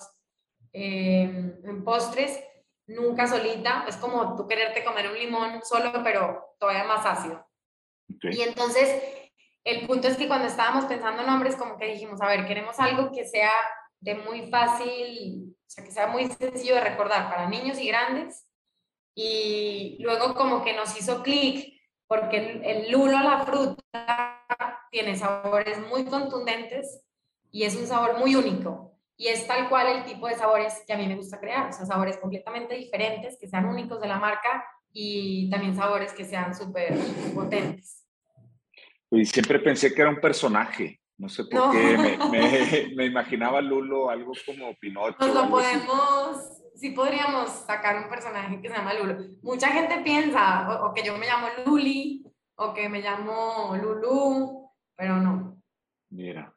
em, 0.73 1.55
en 1.63 1.85
postres, 1.85 2.43
nunca 2.87 3.27
solita. 3.27 3.85
Es 3.87 3.99
como 3.99 4.35
tú 4.35 4.49
quererte 4.49 4.83
comer 4.83 5.11
un 5.11 5.19
limón 5.19 5.61
solo, 5.63 5.93
pero 6.03 6.57
todavía 6.59 6.85
más 6.85 7.05
ácido. 7.05 7.47
Y 8.09 8.41
entonces 8.41 9.26
el 9.67 9.85
punto 9.85 10.07
es 10.07 10.17
que 10.17 10.29
cuando 10.29 10.47
estábamos 10.47 10.85
pensando 10.85 11.23
en 11.23 11.27
nombres, 11.27 11.57
como 11.57 11.77
que 11.77 11.89
dijimos, 11.89 12.23
a 12.23 12.29
ver, 12.29 12.47
queremos 12.47 12.79
algo 12.79 13.11
que 13.11 13.27
sea 13.27 13.51
de 13.99 14.15
muy 14.15 14.49
fácil, 14.49 15.57
o 15.59 15.69
sea, 15.69 15.83
que 15.83 15.91
sea 15.91 16.07
muy 16.07 16.29
sencillo 16.29 16.77
de 16.77 16.83
recordar 16.83 17.29
para 17.29 17.49
niños 17.49 17.77
y 17.81 17.89
grandes. 17.89 18.47
Y 19.17 19.99
luego 20.01 20.37
como 20.37 20.63
que 20.63 20.73
nos 20.73 20.97
hizo 20.97 21.21
clic, 21.25 21.81
porque 22.07 22.37
el, 22.37 22.65
el 22.65 22.93
lulo, 22.93 23.19
la 23.19 23.45
fruta, 23.45 24.45
tiene 24.93 25.17
sabores 25.17 25.81
muy 25.89 26.05
contundentes 26.05 27.03
y 27.51 27.65
es 27.65 27.75
un 27.75 27.89
sabor 27.89 28.21
muy 28.21 28.37
único. 28.37 28.93
Y 29.17 29.27
es 29.29 29.49
tal 29.49 29.69
cual 29.69 29.89
el 29.89 30.05
tipo 30.05 30.29
de 30.29 30.37
sabores 30.37 30.85
que 30.87 30.93
a 30.93 30.97
mí 30.97 31.09
me 31.09 31.17
gusta 31.17 31.41
crear, 31.41 31.71
o 31.71 31.73
sabores 31.73 32.19
completamente 32.19 32.77
diferentes, 32.77 33.37
que 33.37 33.49
sean 33.49 33.67
únicos 33.67 34.01
de 34.01 34.07
la 34.07 34.21
marca 34.21 34.65
y 34.93 35.51
también 35.51 35.75
sabores 35.75 36.13
que 36.13 36.25
sean 36.25 36.55
súper 36.55 36.97
potentes. 37.35 38.06
Y 39.17 39.27
siempre 39.27 39.59
pensé 39.59 39.95
que 39.95 40.03
era 40.03 40.11
un 40.11 40.21
personaje. 40.21 41.01
No 41.19 41.29
sé 41.29 41.45
por 41.45 41.73
qué. 41.73 41.97
Me, 42.31 42.95
me, 42.97 43.07
imaginaba 43.07 43.61
Lulo 43.61 44.11
algo 44.11 44.33
como 44.45 44.75
Pinocho. 44.77 45.17
Nos 45.21 45.35
lo 45.35 45.49
podemos, 45.49 46.63
sí 46.75 46.91
podríamos 46.91 47.49
sacar 47.67 48.03
un 48.03 48.11
personaje 48.11 48.61
que 48.61 48.69
se 48.69 48.75
llama 48.75 48.95
Lulo. 48.95 49.17
Mucha 49.43 49.69
gente 49.69 50.03
piensa 50.03 50.85
o, 50.85 50.93
que 50.93 51.03
yo 51.03 51.17
me 51.17 51.27
llamo 51.27 51.49
Luli 51.65 52.25
o 52.57 52.75
que 52.75 52.89
me 52.89 53.01
llamo 53.01 53.77
Lulu, 53.81 54.71
pero 54.95 55.17
no. 55.17 55.61
Mira. 56.11 56.53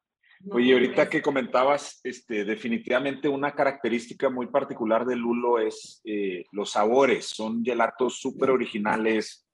Oye, 0.52 0.72
ahorita 0.72 1.10
que 1.10 1.22
comentabas, 1.22 2.00
este, 2.02 2.46
definitivamente 2.46 3.28
una 3.28 3.54
característica 3.54 4.30
muy 4.30 4.48
particular 4.48 5.06
de 5.06 5.18
Lulo 5.18 5.60
es 5.60 6.02
eh, 6.06 6.46
los 6.54 6.72
sabores. 6.72 7.26
Son 7.26 7.64
gelatos 7.64 8.20
súper 8.20 8.50
originales, 8.50 9.46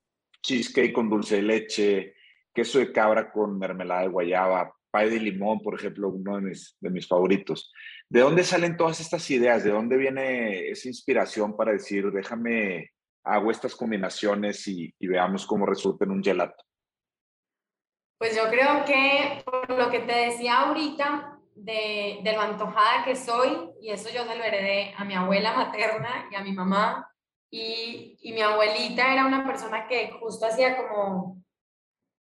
cheesecake 0.43 0.93
con 0.93 1.09
dulce 1.09 1.37
de 1.37 1.41
leche, 1.41 2.14
queso 2.55 2.79
de 2.79 2.91
cabra 2.91 3.31
con 3.31 3.59
mermelada 3.59 4.01
de 4.01 4.07
guayaba, 4.07 4.73
pay 4.89 5.09
de 5.09 5.19
limón, 5.19 5.59
por 5.59 5.75
ejemplo, 5.75 6.09
uno 6.09 6.37
de 6.37 6.41
mis, 6.41 6.77
de 6.79 6.89
mis 6.89 7.07
favoritos. 7.07 7.71
¿De 8.09 8.21
dónde 8.21 8.43
salen 8.43 8.77
todas 8.77 8.99
estas 9.01 9.29
ideas? 9.29 9.63
¿De 9.63 9.71
dónde 9.71 9.97
viene 9.97 10.69
esa 10.69 10.87
inspiración 10.87 11.55
para 11.57 11.73
decir, 11.73 12.09
déjame, 12.11 12.91
hago 13.25 13.51
estas 13.51 13.75
combinaciones 13.75 14.65
y, 14.67 14.93
veamos 14.99 15.45
cómo 15.45 15.65
resulta 15.65 16.05
en 16.05 16.11
un 16.11 16.23
gelato? 16.23 16.63
Pues 18.17 18.35
yo 18.35 18.49
creo 18.49 18.85
que 18.85 19.43
por 19.43 19.77
lo 19.77 19.89
que 19.91 19.99
te 19.99 20.13
decía 20.13 20.61
ahorita, 20.61 21.39
de, 21.55 22.19
de, 22.23 22.33
lo 22.33 22.41
antojada 22.41 23.03
que 23.03 23.15
soy, 23.15 23.71
y 23.81 23.91
eso 23.91 24.09
yo 24.09 24.23
se 24.25 24.35
lo 24.35 24.43
heredé 24.43 24.93
a 24.97 25.03
mi 25.03 25.13
abuela 25.13 25.53
materna 25.53 26.27
y 26.31 26.35
a 26.35 26.41
mi 26.41 26.53
mamá, 26.53 27.09
y, 27.51 28.17
y 28.21 28.33
mi 28.33 28.41
abuelita 28.41 29.11
era 29.11 29.25
una 29.25 29.45
persona 29.45 29.87
que 29.87 30.11
justo 30.19 30.45
hacía 30.45 30.77
como 30.77 31.44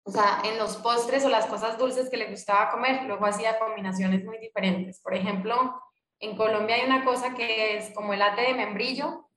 o 0.10 0.12
sea, 0.12 0.42
en 0.44 0.58
los 0.58 0.78
postres 0.78 1.24
o 1.24 1.30
las 1.30 1.46
cosas 1.46 1.78
dulces 1.78 2.10
que 2.10 2.18
le 2.18 2.32
gustaba 2.32 2.72
comer, 2.72 3.04
luego 3.04 3.28
hacía 3.28 3.60
combinaciones 3.60 4.26
muy 4.26 4.40
diferentes. 4.40 5.00
Por 5.02 5.14
ejemplo, 5.14 5.80
en 6.20 6.36
Colombia 6.36 6.78
hay 6.78 6.86
una 6.88 7.06
cosa 7.06 7.36
que 7.36 7.78
es 7.78 7.94
como 7.94 8.14
el 8.14 8.22
ate 8.24 8.42
de 8.42 8.54
membrillo, 8.56 9.30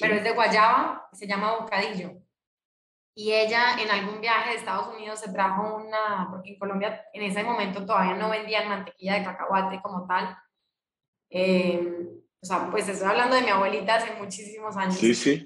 pero 0.00 0.14
es 0.14 0.24
de 0.24 0.30
guayaba, 0.30 1.10
se 1.12 1.26
llama 1.26 1.58
bocadillo. 1.58 2.12
Y 3.14 3.32
ella 3.32 3.78
en 3.78 3.90
algún 3.90 4.22
viaje 4.22 4.50
de 4.50 4.56
Estados 4.56 4.96
Unidos 4.96 5.20
se 5.20 5.30
trajo 5.30 5.76
una, 5.76 6.28
porque 6.30 6.52
en 6.52 6.58
Colombia 6.58 7.04
en 7.12 7.24
ese 7.24 7.42
momento 7.42 7.84
todavía 7.84 8.14
no 8.14 8.30
vendían 8.30 8.66
mantequilla 8.66 9.16
de 9.16 9.24
cacahuate 9.24 9.82
como 9.82 10.06
tal. 10.06 10.38
Eh, 11.28 11.86
o 12.40 12.46
sea, 12.46 12.70
pues 12.70 12.88
estoy 12.88 13.08
hablando 13.08 13.36
de 13.36 13.42
mi 13.42 13.50
abuelita 13.50 13.96
hace 13.96 14.14
muchísimos 14.14 14.74
años. 14.74 14.96
Sí, 14.96 15.14
sí. 15.14 15.44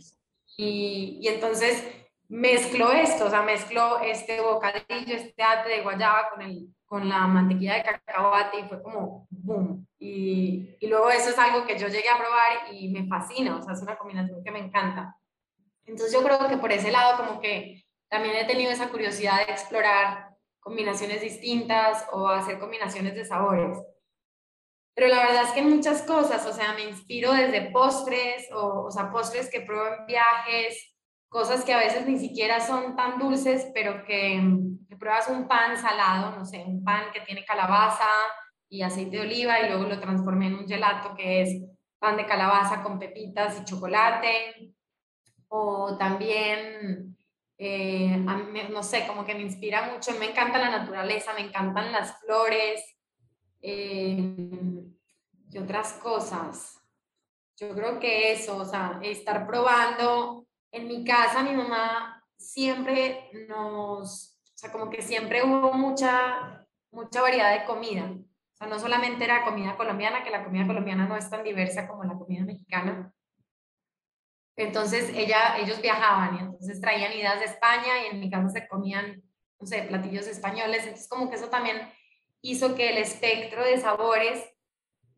Y, 0.56 1.18
y 1.20 1.26
entonces 1.26 1.84
mezcló 2.32 2.90
esto, 2.92 3.26
o 3.26 3.30
sea, 3.30 3.42
mezcló 3.42 4.00
este 4.00 4.40
bocadillo, 4.40 5.14
este 5.14 5.42
ate 5.42 5.68
de 5.68 5.82
guayaba 5.82 6.30
con, 6.30 6.40
el, 6.40 6.66
con 6.86 7.06
la 7.06 7.26
mantequilla 7.26 7.74
de 7.74 7.82
cacahuate 7.82 8.60
y 8.60 8.68
fue 8.68 8.82
como 8.82 9.26
boom. 9.28 9.86
Y, 9.98 10.74
y, 10.80 10.86
luego 10.86 11.10
eso 11.10 11.28
es 11.28 11.38
algo 11.38 11.66
que 11.66 11.78
yo 11.78 11.88
llegué 11.88 12.08
a 12.08 12.16
probar 12.16 12.72
y 12.72 12.88
me 12.88 13.06
fascina, 13.06 13.54
o 13.54 13.62
sea, 13.62 13.74
es 13.74 13.82
una 13.82 13.98
combinación 13.98 14.42
que 14.42 14.50
me 14.50 14.60
encanta. 14.60 15.14
Entonces 15.84 16.14
yo 16.14 16.24
creo 16.24 16.48
que 16.48 16.56
por 16.56 16.72
ese 16.72 16.90
lado 16.90 17.18
como 17.18 17.38
que 17.38 17.84
también 18.08 18.34
he 18.36 18.46
tenido 18.46 18.72
esa 18.72 18.88
curiosidad 18.88 19.44
de 19.44 19.52
explorar 19.52 20.30
combinaciones 20.58 21.20
distintas 21.20 22.06
o 22.12 22.28
hacer 22.28 22.58
combinaciones 22.58 23.14
de 23.14 23.26
sabores. 23.26 23.78
Pero 24.94 25.08
la 25.08 25.26
verdad 25.26 25.42
es 25.44 25.50
que 25.50 25.60
muchas 25.60 26.00
cosas, 26.02 26.46
o 26.46 26.52
sea, 26.54 26.72
me 26.72 26.84
inspiro 26.84 27.32
desde 27.32 27.70
postres, 27.70 28.50
o, 28.52 28.84
o 28.84 28.90
sea, 28.90 29.10
postres 29.10 29.50
que 29.50 29.60
pruebo 29.60 29.86
en 29.96 30.06
viajes, 30.06 30.91
cosas 31.32 31.64
que 31.64 31.72
a 31.72 31.78
veces 31.78 32.06
ni 32.06 32.18
siquiera 32.18 32.60
son 32.60 32.94
tan 32.94 33.18
dulces, 33.18 33.70
pero 33.72 34.04
que, 34.04 34.38
que, 34.86 34.96
pruebas 34.96 35.28
un 35.28 35.48
pan 35.48 35.78
salado, 35.78 36.36
no 36.36 36.44
sé, 36.44 36.62
un 36.66 36.84
pan 36.84 37.04
que 37.12 37.22
tiene 37.22 37.44
calabaza 37.44 38.06
y 38.68 38.82
aceite 38.82 39.16
de 39.16 39.22
oliva 39.22 39.60
y 39.60 39.68
luego 39.68 39.84
lo 39.84 39.98
transformé 39.98 40.48
en 40.48 40.54
un 40.56 40.68
gelato 40.68 41.14
que 41.16 41.42
es 41.42 41.62
pan 41.98 42.18
de 42.18 42.26
calabaza 42.26 42.82
con 42.82 42.98
pepitas 42.98 43.58
y 43.58 43.64
chocolate. 43.64 44.74
O 45.48 45.96
también, 45.96 47.16
eh, 47.56 48.16
no 48.70 48.82
sé, 48.82 49.06
como 49.06 49.24
que 49.24 49.34
me 49.34 49.42
inspira 49.42 49.90
mucho, 49.90 50.12
me 50.18 50.30
encanta 50.30 50.58
la 50.58 50.70
naturaleza, 50.70 51.32
me 51.32 51.46
encantan 51.46 51.92
las 51.92 52.20
flores. 52.20 52.84
Eh, 53.62 54.34
y 55.50 55.58
otras 55.58 55.94
cosas. 55.94 56.78
Yo 57.56 57.74
creo 57.74 57.98
que 57.98 58.32
eso, 58.32 58.56
o 58.58 58.64
sea, 58.64 58.98
estar 59.02 59.46
probando. 59.46 60.46
En 60.72 60.88
mi 60.88 61.04
casa, 61.04 61.42
mi 61.42 61.52
mamá 61.52 62.24
siempre 62.36 63.30
nos, 63.48 64.40
o 64.42 64.56
sea, 64.56 64.72
como 64.72 64.90
que 64.90 65.02
siempre 65.02 65.44
hubo 65.44 65.72
mucha, 65.74 66.66
mucha 66.90 67.20
variedad 67.20 67.52
de 67.52 67.64
comida. 67.66 68.10
O 68.10 68.56
sea, 68.56 68.66
no 68.66 68.78
solamente 68.78 69.24
era 69.24 69.44
comida 69.44 69.76
colombiana, 69.76 70.24
que 70.24 70.30
la 70.30 70.44
comida 70.44 70.66
colombiana 70.66 71.06
no 71.06 71.16
es 71.16 71.28
tan 71.28 71.44
diversa 71.44 71.86
como 71.86 72.04
la 72.04 72.14
comida 72.14 72.44
mexicana. 72.44 73.12
Entonces, 74.56 75.10
ella, 75.14 75.58
ellos 75.58 75.80
viajaban 75.80 76.36
y 76.36 76.38
entonces 76.40 76.80
traían 76.80 77.12
ideas 77.12 77.38
de 77.38 77.46
España 77.46 78.02
y 78.02 78.14
en 78.14 78.20
mi 78.20 78.30
casa 78.30 78.48
se 78.48 78.68
comían, 78.68 79.22
no 79.58 79.66
sé, 79.66 79.82
platillos 79.82 80.26
españoles. 80.26 80.84
Entonces, 80.84 81.08
como 81.08 81.30
que 81.30 81.36
eso 81.36 81.48
también 81.48 81.88
hizo 82.42 82.74
que 82.74 82.90
el 82.90 82.98
espectro 82.98 83.64
de 83.64 83.78
sabores 83.78 84.51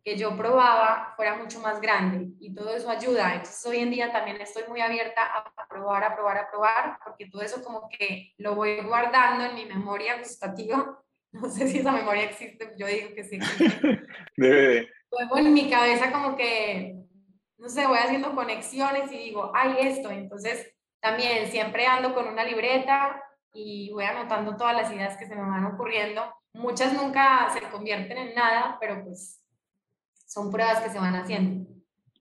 que 0.05 0.19
yo 0.19 0.37
probaba 0.37 1.15
fuera 1.17 1.37
mucho 1.37 1.61
más 1.61 1.81
grande 1.81 2.29
y 2.39 2.55
todo 2.55 2.75
eso 2.77 2.91
ayuda. 2.91 3.35
Entonces 3.35 3.65
hoy 3.65 3.79
en 3.79 3.91
día 3.91 4.13
también 4.13 4.39
estoy 4.41 4.65
muy 4.69 4.83
abierta 4.83 5.23
a 5.25 5.67
probar, 5.67 6.05
a 6.05 6.15
probar, 6.15 6.37
a 6.37 6.51
probar, 6.51 6.99
porque 7.03 7.27
todo 7.31 7.41
eso 7.41 7.65
como 7.65 7.89
que 7.89 8.35
lo 8.37 8.55
voy 8.55 8.83
guardando 8.83 9.45
en 9.47 9.55
mi 9.55 9.65
memoria 9.65 10.19
gustativa. 10.19 11.01
No 11.35 11.51
sé 11.51 11.67
si 11.67 11.81
esa 11.81 11.91
memoria 11.91 12.27
existe, 12.27 12.75
yo 12.79 12.87
digo 12.87 13.09
que 13.13 13.25
sí. 13.25 13.41
Debe 14.37 14.89
Luego 15.11 15.39
en 15.39 15.53
mi 15.53 15.69
cabeza 15.69 16.13
como 16.13 16.37
que, 16.37 16.95
no 17.59 17.69
sé, 17.69 17.89
voy 17.89 17.99
haciendo 17.99 18.37
conexiones 18.37 19.11
y 19.11 19.19
digo, 19.19 19.51
ay, 19.53 19.79
esto. 19.81 20.13
Entonces 20.13 20.73
también 21.01 21.49
siempre 21.49 21.87
ando 21.87 22.15
con 22.15 22.29
una 22.29 22.45
libreta 22.45 23.21
y 23.53 23.91
voy 23.93 24.05
anotando 24.05 24.57
todas 24.57 24.77
las 24.77 24.93
ideas 24.93 25.17
que 25.17 25.27
se 25.27 25.35
me 25.35 25.43
van 25.43 25.67
ocurriendo. 25.67 26.23
Muchas 26.53 26.93
nunca 26.93 27.51
se 27.53 27.63
convierten 27.63 28.17
en 28.17 28.35
nada, 28.37 28.77
pero 28.79 29.03
pues 29.03 29.44
son 30.35 30.51
pruebas 30.51 30.81
que 30.81 30.91
se 30.91 30.99
van 30.99 31.15
haciendo. 31.15 31.71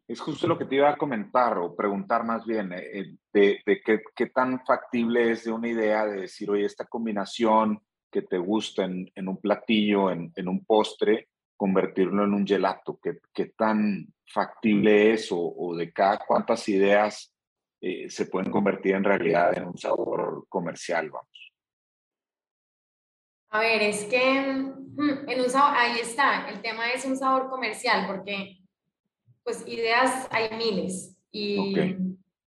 Es 0.08 0.20
justo 0.20 0.48
lo 0.48 0.58
que 0.58 0.66
te 0.66 0.76
iba 0.76 0.90
a 0.90 0.98
comentar 0.98 1.58
o 1.58 1.76
preguntar 1.76 2.24
más 2.24 2.46
bien, 2.46 2.72
eh, 2.72 3.00
eh, 3.00 3.16
de, 3.34 3.60
de 3.66 3.82
qué, 3.82 4.04
qué, 4.16 4.28
tan 4.28 4.64
factible 4.64 5.32
es 5.32 5.46
de 5.46 5.52
una 5.52 5.68
idea 5.68 6.06
de 6.06 6.22
decir, 6.22 6.52
oye, 6.52 6.66
esta 6.66 6.86
combinación 6.86 7.82
que 8.12 8.22
te 8.22 8.38
gusta 8.38 8.84
en, 8.84 9.12
en 9.16 9.28
un 9.28 9.38
platillo, 9.38 10.12
en, 10.12 10.32
en, 10.36 10.48
un 10.48 10.64
postre, 10.64 11.30
convertirlo 11.58 12.26
en 12.26 12.34
un 12.36 12.46
gelato, 12.46 13.00
qué, 13.02 13.18
qué 13.34 13.48
tan 13.58 14.14
factible 14.32 15.14
es 15.14 15.32
o, 15.32 15.40
o, 15.40 15.76
de 15.76 15.92
cada 15.92 16.20
cuántas 16.20 16.70
ideas 16.70 17.34
eh, 17.82 18.10
se 18.10 18.28
pueden 18.28 18.52
convertir 18.52 18.94
en 18.94 19.04
realidad 19.04 19.58
en 19.58 19.66
un 19.66 19.78
sabor 19.78 20.46
comercial, 20.50 21.10
vamos. 21.10 21.43
A 23.54 23.60
ver, 23.60 23.84
es 23.84 24.06
que 24.06 24.42
mm, 24.42 25.30
en 25.30 25.42
un 25.42 25.50
sabor, 25.50 25.78
ahí 25.78 26.00
está, 26.00 26.50
el 26.50 26.60
tema 26.64 26.90
es 26.90 27.06
un 27.06 27.16
sabor 27.16 27.52
comercial, 27.52 28.08
porque 28.08 28.58
pues 29.44 29.64
ideas 29.68 30.28
hay 30.32 30.58
miles. 30.58 31.16
Y, 31.30 31.72
okay. 31.72 31.98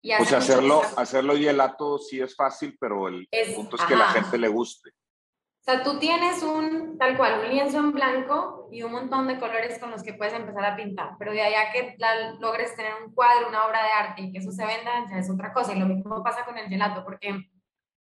y 0.04 0.16
pues 0.16 0.32
hacerlo, 0.32 0.84
hacerlo 0.98 1.36
gelato 1.36 1.98
sí 1.98 2.22
es 2.22 2.36
fácil, 2.36 2.78
pero 2.80 3.08
el 3.08 3.28
es, 3.32 3.56
punto 3.56 3.78
es 3.78 3.82
que 3.84 3.96
la 3.96 4.10
gente 4.10 4.38
le 4.38 4.48
guste. 4.48 4.92
O 4.92 5.64
sea, 5.64 5.82
tú 5.82 5.98
tienes 5.98 6.44
un, 6.44 7.00
tal 7.00 7.18
cual, 7.18 7.46
un 7.46 7.50
lienzo 7.50 7.80
en 7.80 7.94
blanco 7.94 8.68
y 8.72 8.84
un 8.84 8.92
montón 8.92 9.28
de 9.28 9.40
colores 9.40 9.80
con 9.80 9.90
los 9.90 10.04
que 10.04 10.14
puedes 10.14 10.36
empezar 10.36 10.66
a 10.66 10.76
pintar, 10.76 11.16
pero 11.18 11.32
de 11.32 11.42
allá 11.42 11.72
que 11.72 11.96
la, 11.98 12.34
logres 12.34 12.76
tener 12.76 12.94
un 13.04 13.12
cuadro, 13.16 13.50
una 13.50 13.66
obra 13.66 13.84
de 13.84 13.92
arte 13.92 14.22
y 14.22 14.32
que 14.32 14.38
eso 14.38 14.52
se 14.52 14.68
venda, 14.68 15.06
ya 15.10 15.18
es 15.18 15.32
otra 15.32 15.52
cosa. 15.52 15.74
Y 15.74 15.80
lo 15.80 15.88
mismo 15.88 16.24
pasa 16.24 16.46
con 16.46 16.60
el 16.60 16.68
gelato, 16.68 17.04
porque 17.04 17.51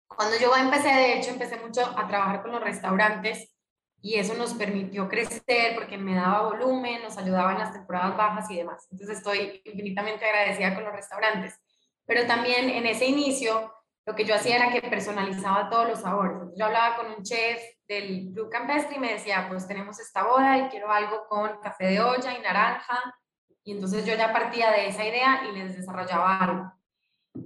cuando 0.09 0.37
yo 0.39 0.55
empecé, 0.57 0.89
de 0.89 1.19
hecho, 1.19 1.31
empecé 1.31 1.57
mucho 1.59 1.83
a 1.83 2.09
trabajar 2.09 2.43
con 2.43 2.53
los 2.53 2.61
restaurantes 2.61 3.55
y 4.01 4.15
eso 4.15 4.35
nos 4.35 4.55
permitió 4.55 5.09
crecer 5.09 5.75
porque 5.75 5.99
me 5.99 6.15
daba 6.15 6.49
volumen, 6.49 7.03
nos 7.03 7.19
ayudaba 7.19 7.53
en 7.53 7.59
las 7.59 7.73
temporadas 7.73 8.17
bajas 8.17 8.51
y 8.51 8.57
demás. 8.57 8.87
Entonces 8.91 9.19
estoy 9.19 9.61
infinitamente 9.65 10.25
agradecida 10.25 10.75
con 10.75 10.85
los 10.85 10.93
restaurantes. 10.93 11.59
Pero 12.07 12.27
también 12.27 12.71
en 12.71 12.87
ese 12.87 13.07
inicio, 13.07 13.73
lo 14.07 14.15
que 14.15 14.25
yo 14.25 14.35
hacía 14.35 14.57
era 14.57 14.73
que 14.73 14.81
personalizaba 14.89 15.69
todos 15.69 15.89
los 15.89 16.01
sabores. 16.01 16.55
Yo 16.57 16.67
hablaba 16.67 16.97
con 16.97 17.13
un 17.13 17.23
chef 17.23 17.61
del 17.87 18.31
Blue 18.31 18.49
Campestre 18.49 18.97
y 18.97 19.01
me 19.01 19.13
decía, 19.13 19.47
pues 19.49 19.67
tenemos 19.67 19.99
esta 19.99 20.23
boda 20.23 20.57
y 20.59 20.69
quiero 20.69 20.91
algo 20.91 21.27
con 21.29 21.61
café 21.61 21.87
de 21.87 22.01
olla 22.01 22.37
y 22.37 22.41
naranja. 22.41 23.15
Y 23.65 23.73
entonces 23.73 24.07
yo 24.07 24.15
ya 24.15 24.33
partía 24.33 24.71
de 24.71 24.89
esa 24.89 25.05
idea 25.05 25.43
y 25.49 25.53
les 25.53 25.77
desarrollaba 25.77 26.39
algo. 26.39 26.78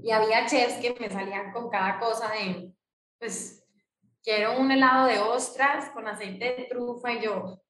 Y 0.03 0.11
había 0.11 0.47
chefs 0.47 0.75
que 0.75 0.97
me 0.99 1.11
salían 1.11 1.53
con 1.53 1.69
cada 1.71 1.99
cosa 1.99 2.31
de, 2.31 2.73
pues, 3.19 3.65
quiero 4.23 4.59
un 4.59 4.71
helado 4.71 5.07
de 5.07 5.19
ostras 5.19 5.91
con 5.91 6.07
aceite 6.07 6.55
de 6.57 6.67
trufa 6.71 7.13
y 7.13 7.21
yo, 7.23 7.61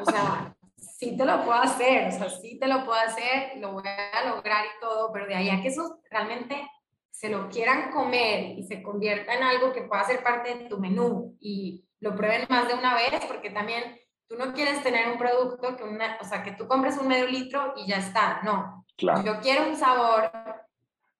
o 0.00 0.10
sea, 0.10 0.54
sí 0.76 1.16
te 1.16 1.24
lo 1.24 1.44
puedo 1.44 1.58
hacer, 1.58 2.08
o 2.08 2.12
sea, 2.12 2.30
sí 2.30 2.58
te 2.58 2.66
lo 2.66 2.84
puedo 2.84 2.98
hacer, 2.98 3.58
lo 3.58 3.72
voy 3.72 3.84
a 3.86 4.28
lograr 4.28 4.64
y 4.64 4.80
todo, 4.80 5.12
pero 5.12 5.26
de 5.26 5.34
ahí 5.34 5.50
a 5.50 5.60
que 5.60 5.68
eso 5.68 6.00
realmente 6.10 6.68
se 7.10 7.30
lo 7.30 7.48
quieran 7.48 7.90
comer 7.90 8.58
y 8.58 8.64
se 8.64 8.82
convierta 8.82 9.34
en 9.34 9.42
algo 9.42 9.72
que 9.72 9.82
pueda 9.82 10.04
ser 10.04 10.22
parte 10.22 10.54
de 10.54 10.68
tu 10.68 10.78
menú 10.78 11.36
y 11.40 11.86
lo 12.00 12.14
prueben 12.14 12.46
más 12.50 12.68
de 12.68 12.74
una 12.74 12.94
vez, 12.94 13.24
porque 13.26 13.50
también 13.50 13.98
tú 14.28 14.36
no 14.36 14.52
quieres 14.52 14.82
tener 14.82 15.08
un 15.08 15.18
producto 15.18 15.76
que 15.76 15.84
una, 15.84 16.18
o 16.20 16.24
sea, 16.24 16.42
que 16.42 16.52
tú 16.52 16.68
compres 16.68 16.98
un 16.98 17.08
medio 17.08 17.26
litro 17.26 17.72
y 17.76 17.86
ya 17.86 17.96
está, 17.96 18.40
no. 18.42 18.84
Claro. 18.96 19.22
Yo 19.22 19.40
quiero 19.40 19.68
un 19.68 19.76
sabor 19.76 20.30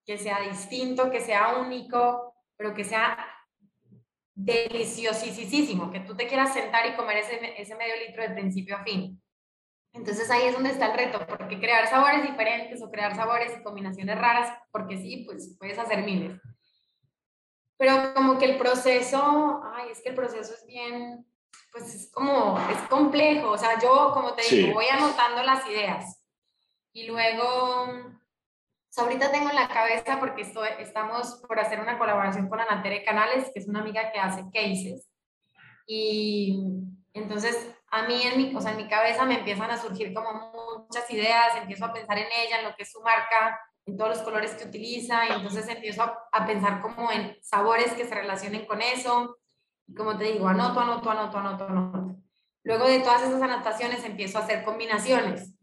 que 0.06 0.16
sea 0.16 0.40
distinto, 0.40 1.10
que 1.10 1.20
sea 1.20 1.56
único, 1.58 2.34
pero 2.56 2.72
que 2.72 2.84
sea 2.84 3.18
deliciosísimo, 4.34 5.90
que 5.90 6.00
tú 6.00 6.14
te 6.14 6.28
quieras 6.28 6.52
sentar 6.52 6.86
y 6.86 6.94
comer 6.94 7.18
ese, 7.18 7.60
ese 7.60 7.74
medio 7.74 7.94
litro 8.06 8.22
de 8.22 8.30
principio 8.30 8.76
a 8.76 8.84
fin. 8.84 9.20
Entonces 9.92 10.30
ahí 10.30 10.44
es 10.44 10.54
donde 10.54 10.70
está 10.70 10.86
el 10.86 10.96
reto, 10.96 11.26
porque 11.26 11.58
crear 11.58 11.88
sabores 11.88 12.22
diferentes 12.22 12.82
o 12.82 12.90
crear 12.90 13.16
sabores 13.16 13.56
y 13.58 13.62
combinaciones 13.62 14.18
raras, 14.18 14.56
porque 14.70 14.98
sí, 14.98 15.24
pues 15.26 15.56
puedes 15.58 15.78
hacer 15.78 16.04
miles. 16.04 16.38
Pero 17.78 18.14
como 18.14 18.38
que 18.38 18.44
el 18.44 18.58
proceso, 18.58 19.62
ay, 19.74 19.90
es 19.90 20.02
que 20.02 20.10
el 20.10 20.14
proceso 20.14 20.52
es 20.54 20.66
bien, 20.66 21.26
pues 21.72 21.94
es 21.94 22.10
como, 22.12 22.58
es 22.70 22.78
complejo. 22.88 23.50
O 23.50 23.58
sea, 23.58 23.80
yo, 23.80 24.12
como 24.12 24.34
te 24.34 24.42
digo, 24.42 24.74
voy 24.74 24.86
anotando 24.86 25.42
las 25.42 25.66
ideas 25.66 26.22
y 26.92 27.06
luego 27.06 27.86
ahorita 29.02 29.30
tengo 29.30 29.50
en 29.50 29.56
la 29.56 29.68
cabeza 29.68 30.18
porque 30.18 30.42
estoy, 30.42 30.68
estamos 30.78 31.42
por 31.46 31.58
hacer 31.58 31.80
una 31.80 31.98
colaboración 31.98 32.48
con 32.48 32.60
Anatere 32.60 33.04
Canales, 33.04 33.50
que 33.52 33.60
es 33.60 33.68
una 33.68 33.80
amiga 33.80 34.12
que 34.12 34.18
hace 34.18 34.42
cases. 34.52 35.08
Y 35.86 36.58
entonces 37.12 37.74
a 37.90 38.06
mí 38.06 38.22
en 38.22 38.36
mi, 38.36 38.54
o 38.54 38.60
sea, 38.60 38.72
en 38.72 38.78
mi 38.78 38.88
cabeza 38.88 39.24
me 39.24 39.38
empiezan 39.38 39.70
a 39.70 39.76
surgir 39.76 40.12
como 40.12 40.52
muchas 40.78 41.10
ideas, 41.10 41.56
empiezo 41.56 41.84
a 41.84 41.92
pensar 41.92 42.18
en 42.18 42.26
ella, 42.26 42.58
en 42.58 42.64
lo 42.64 42.74
que 42.74 42.82
es 42.82 42.90
su 42.90 43.00
marca, 43.00 43.60
en 43.86 43.96
todos 43.96 44.16
los 44.16 44.22
colores 44.22 44.52
que 44.54 44.64
utiliza, 44.64 45.26
y 45.26 45.32
entonces 45.32 45.68
empiezo 45.68 46.02
a, 46.02 46.18
a 46.32 46.46
pensar 46.46 46.82
como 46.82 47.10
en 47.12 47.36
sabores 47.42 47.92
que 47.92 48.04
se 48.04 48.14
relacionen 48.14 48.66
con 48.66 48.82
eso. 48.82 49.38
Y 49.86 49.94
como 49.94 50.18
te 50.18 50.24
digo, 50.24 50.48
anoto, 50.48 50.80
anoto, 50.80 51.10
anoto, 51.10 51.38
anoto, 51.38 51.66
anoto. 51.66 52.16
Luego 52.64 52.88
de 52.88 52.98
todas 52.98 53.22
esas 53.22 53.40
anotaciones 53.40 54.04
empiezo 54.04 54.38
a 54.38 54.42
hacer 54.42 54.64
combinaciones 54.64 55.54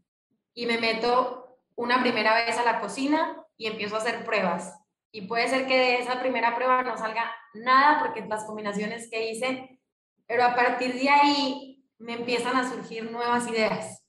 y 0.53 0.65
me 0.65 0.77
meto 0.77 1.42
una 1.75 2.01
primera 2.01 2.33
vez 2.35 2.57
a 2.57 2.63
la 2.63 2.79
cocina 2.79 3.37
y 3.57 3.67
empiezo 3.67 3.95
a 3.95 3.99
hacer 3.99 4.23
pruebas. 4.25 4.73
Y 5.11 5.27
puede 5.27 5.47
ser 5.47 5.67
que 5.67 5.77
de 5.77 5.99
esa 5.99 6.19
primera 6.19 6.55
prueba 6.55 6.81
no 6.83 6.97
salga 6.97 7.31
nada 7.53 7.99
porque 7.99 8.25
las 8.25 8.45
combinaciones 8.45 9.09
que 9.09 9.31
hice, 9.31 9.79
pero 10.27 10.43
a 10.43 10.55
partir 10.55 10.93
de 10.95 11.09
ahí 11.09 11.85
me 11.99 12.13
empiezan 12.13 12.55
a 12.55 12.69
surgir 12.69 13.11
nuevas 13.11 13.47
ideas. 13.47 14.03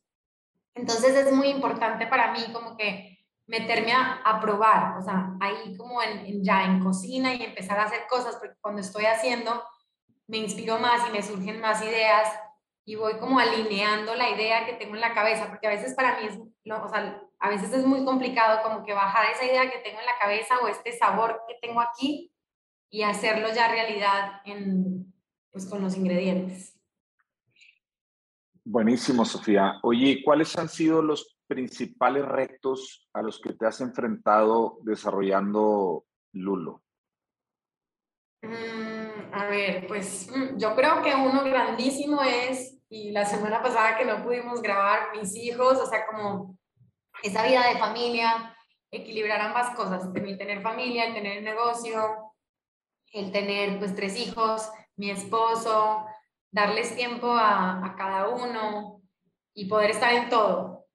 Entonces 0.75 1.15
es 1.15 1.33
muy 1.33 1.49
importante 1.49 2.07
para 2.07 2.33
mí 2.33 2.41
como 2.53 2.77
que 2.77 3.19
meterme 3.47 3.93
a, 3.93 4.41
probar, 4.41 4.97
o 4.97 5.03
sea, 5.03 5.35
ahí 5.41 5.77
como 5.77 6.03
en, 6.03 6.43
ya 6.43 6.65
en 6.65 6.83
cocina 6.83 7.35
y 7.35 7.43
empezar 7.43 7.79
a 7.79 7.85
hacer 7.85 8.07
cosas, 8.09 8.37
porque 8.37 8.57
cuando 8.61 8.81
estoy 8.81 9.05
haciendo 9.05 9.63
me 10.27 10.39
inspiro 10.39 10.79
más 10.79 11.07
y 11.09 11.13
me 11.13 11.23
surgen 11.23 11.61
más 11.61 11.83
ideas 11.83 12.29
y 12.85 12.97
voy 12.97 13.19
como 13.19 13.39
alineando 13.39 14.15
la 14.15 14.31
idea 14.31 14.67
que 14.67 14.75
tengo 14.75 14.95
en 14.95 15.01
la 15.01 15.15
cabeza, 15.15 15.49
porque 15.49 15.67
a 15.67 15.71
veces 15.71 15.95
para 15.95 16.21
mí 16.21 16.27
es, 16.27 16.39
o 16.39 16.89
sea, 16.89 17.23
a 17.39 17.49
veces 17.49 17.73
es 17.73 17.87
muy 17.87 18.05
complicado 18.05 18.63
como 18.63 18.85
que 18.85 18.93
bajar 18.93 19.31
esa 19.33 19.45
idea 19.45 19.71
que 19.71 19.79
tengo 19.79 20.01
en 20.01 20.07
la 20.07 20.19
cabeza 20.21 20.59
o 20.63 20.69
este 20.69 20.93
sabor 20.93 21.43
que 21.49 21.57
tengo 21.61 21.81
aquí 21.81 22.33
y 22.91 23.03
hacerlo 23.03 23.49
ya 23.55 23.69
realidad 23.69 24.41
en, 24.45 25.13
pues, 25.51 25.67
con 25.67 25.83
los 25.83 25.97
ingredientes. 25.97 26.79
Buenísimo, 28.65 29.25
Sofía. 29.25 29.79
Oye, 29.83 30.23
¿cuáles 30.25 30.57
han 30.57 30.69
sido 30.69 31.03
los 31.03 31.37
principales 31.47 32.25
retos 32.25 33.09
a 33.13 33.21
los 33.21 33.41
que 33.41 33.53
te 33.53 33.67
has 33.67 33.81
enfrentado 33.81 34.79
desarrollando 34.83 36.07
Lulo? 36.33 36.83
Mm, 38.43 39.35
a 39.35 39.47
ver, 39.47 39.87
pues 39.87 40.31
mm, 40.31 40.57
yo 40.57 40.75
creo 40.75 41.03
que 41.03 41.15
uno 41.15 41.45
grandísimo 41.45 42.23
es, 42.23 42.74
y 42.89 43.11
la 43.11 43.25
semana 43.25 43.63
pasada 43.63 43.97
que 43.97 44.05
no 44.05 44.23
pudimos 44.23 44.63
grabar, 44.63 45.17
mis 45.17 45.35
hijos, 45.37 45.79
o 45.79 45.87
sea, 45.87 46.07
como 46.07 46.57
esa 47.23 47.47
vida 47.47 47.69
de 47.69 47.79
familia, 47.79 48.57
equilibrar 48.91 49.41
ambas 49.41 49.75
cosas, 49.75 50.09
el 50.15 50.39
tener 50.39 50.63
familia, 50.63 51.07
el 51.07 51.15
tener 51.15 51.43
negocio, 51.43 52.33
el 53.13 53.33
tener 53.33 53.79
pues 53.79 53.95
tres 53.95 54.17
hijos, 54.17 54.71
mi 54.97 55.11
esposo, 55.11 56.07
darles 56.51 56.95
tiempo 56.95 57.33
a, 57.33 57.85
a 57.85 57.97
cada 57.97 58.29
uno 58.29 59.03
y 59.55 59.67
poder 59.67 59.91
estar 59.91 60.13
en 60.13 60.29
todo. 60.29 60.87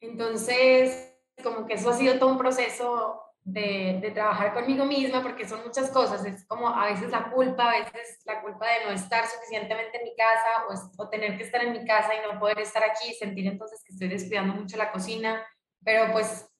Entonces, 0.00 1.16
como 1.42 1.66
que 1.66 1.74
eso 1.74 1.90
ha 1.90 1.94
sido 1.94 2.18
todo 2.18 2.30
un 2.30 2.38
proceso 2.38 3.23
de, 3.44 3.98
de, 4.00 4.10
trabajar 4.10 4.54
conmigo 4.54 4.86
misma, 4.86 5.22
porque 5.22 5.46
son 5.46 5.62
muchas 5.62 5.90
cosas, 5.90 6.24
es 6.24 6.46
como 6.46 6.66
a 6.68 6.86
veces 6.86 7.10
la 7.10 7.30
culpa, 7.30 7.70
a 7.70 7.80
veces 7.80 8.22
la 8.24 8.40
culpa 8.40 8.66
de 8.66 8.86
no 8.86 8.90
estar 8.92 9.26
suficientemente 9.26 9.98
en 9.98 10.04
mi 10.04 10.16
casa 10.16 10.64
o, 10.68 11.02
o, 11.02 11.08
tener 11.10 11.36
que 11.36 11.44
estar 11.44 11.62
en 11.62 11.72
mi 11.72 11.84
casa 11.84 12.14
y 12.14 12.32
no 12.32 12.40
poder 12.40 12.58
estar 12.60 12.82
aquí, 12.82 13.12
sentir 13.12 13.46
entonces 13.46 13.82
que 13.84 13.92
estoy 13.92 14.08
descuidando 14.08 14.54
mucho 14.54 14.78
la 14.78 14.90
cocina, 14.90 15.46
pero 15.84 16.10
pues 16.12 16.50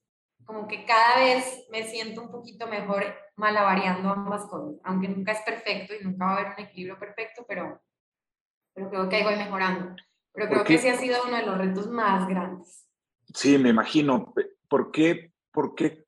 como 0.45 0.69
que 0.69 0.85
cada 0.85 1.21
vez 1.21 1.67
me 1.71 1.85
siento 1.85 2.21
un 2.21 2.31
poquito 2.31 2.67
mejor 2.67 3.05
malavariando 3.37 4.11
ambas 4.11 4.45
cosas, 4.45 4.79
aunque 4.85 5.09
nunca 5.09 5.33
es 5.33 5.41
perfecto 5.41 5.95
y 5.99 6.05
nunca 6.05 6.27
va 6.27 6.33
a 6.33 6.37
haber 6.37 6.53
un 6.53 6.65
equilibrio 6.65 6.99
perfecto, 6.99 7.47
pero, 7.49 7.81
pero 8.75 8.91
creo 8.91 9.09
que 9.09 9.17
ahí 9.17 9.25
voy 9.25 9.37
mejorando. 9.37 9.97
Pero 10.35 10.49
creo 10.49 10.65
que 10.65 10.75
ese 10.75 10.91
ha 10.91 10.99
sido 10.99 11.23
uno 11.27 11.37
de 11.37 11.47
los 11.47 11.57
retos 11.57 11.89
más 11.89 12.29
grandes. 12.29 12.89
Sí, 13.33 13.57
me 13.57 13.71
imagino. 13.71 14.35
¿Por 14.69 14.91
qué, 14.91 15.33
por 15.53 15.75
qué 15.77 16.04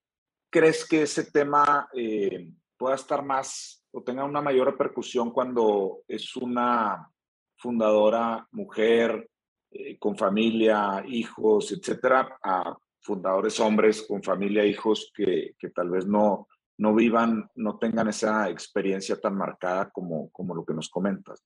crees 0.51 0.87
que 0.87 1.03
ese 1.03 1.31
tema 1.31 1.89
eh, 1.95 2.49
pueda 2.77 2.95
estar 2.95 3.25
más 3.25 3.85
o 3.93 4.03
tenga 4.03 4.25
una 4.25 4.43
mayor 4.43 4.67
repercusión 4.67 5.31
cuando 5.31 6.03
es 6.07 6.37
una 6.37 7.11
fundadora 7.57 8.47
mujer 8.51 9.31
eh, 9.71 9.99
con 9.99 10.17
familia, 10.17 11.03
hijos, 11.07 11.73
etcétera, 11.73 12.39
a 12.43 12.77
fundadores 13.01 13.59
hombres 13.61 14.03
con 14.07 14.23
familia, 14.23 14.65
hijos 14.67 15.11
que, 15.15 15.55
que, 15.59 15.71
tal 15.71 15.91
vez 15.91 16.07
no, 16.07 16.47
no 16.79 16.95
vivan, 16.95 17.49
no 17.55 17.79
tengan 17.79 18.09
esa 18.09 18.51
experiencia 18.51 19.19
tan 19.19 19.37
marcada 19.37 19.91
como, 19.91 20.31
como 20.31 20.55
lo 20.55 20.65
que 20.65 20.75
nos 20.75 20.91
comentas? 20.91 21.43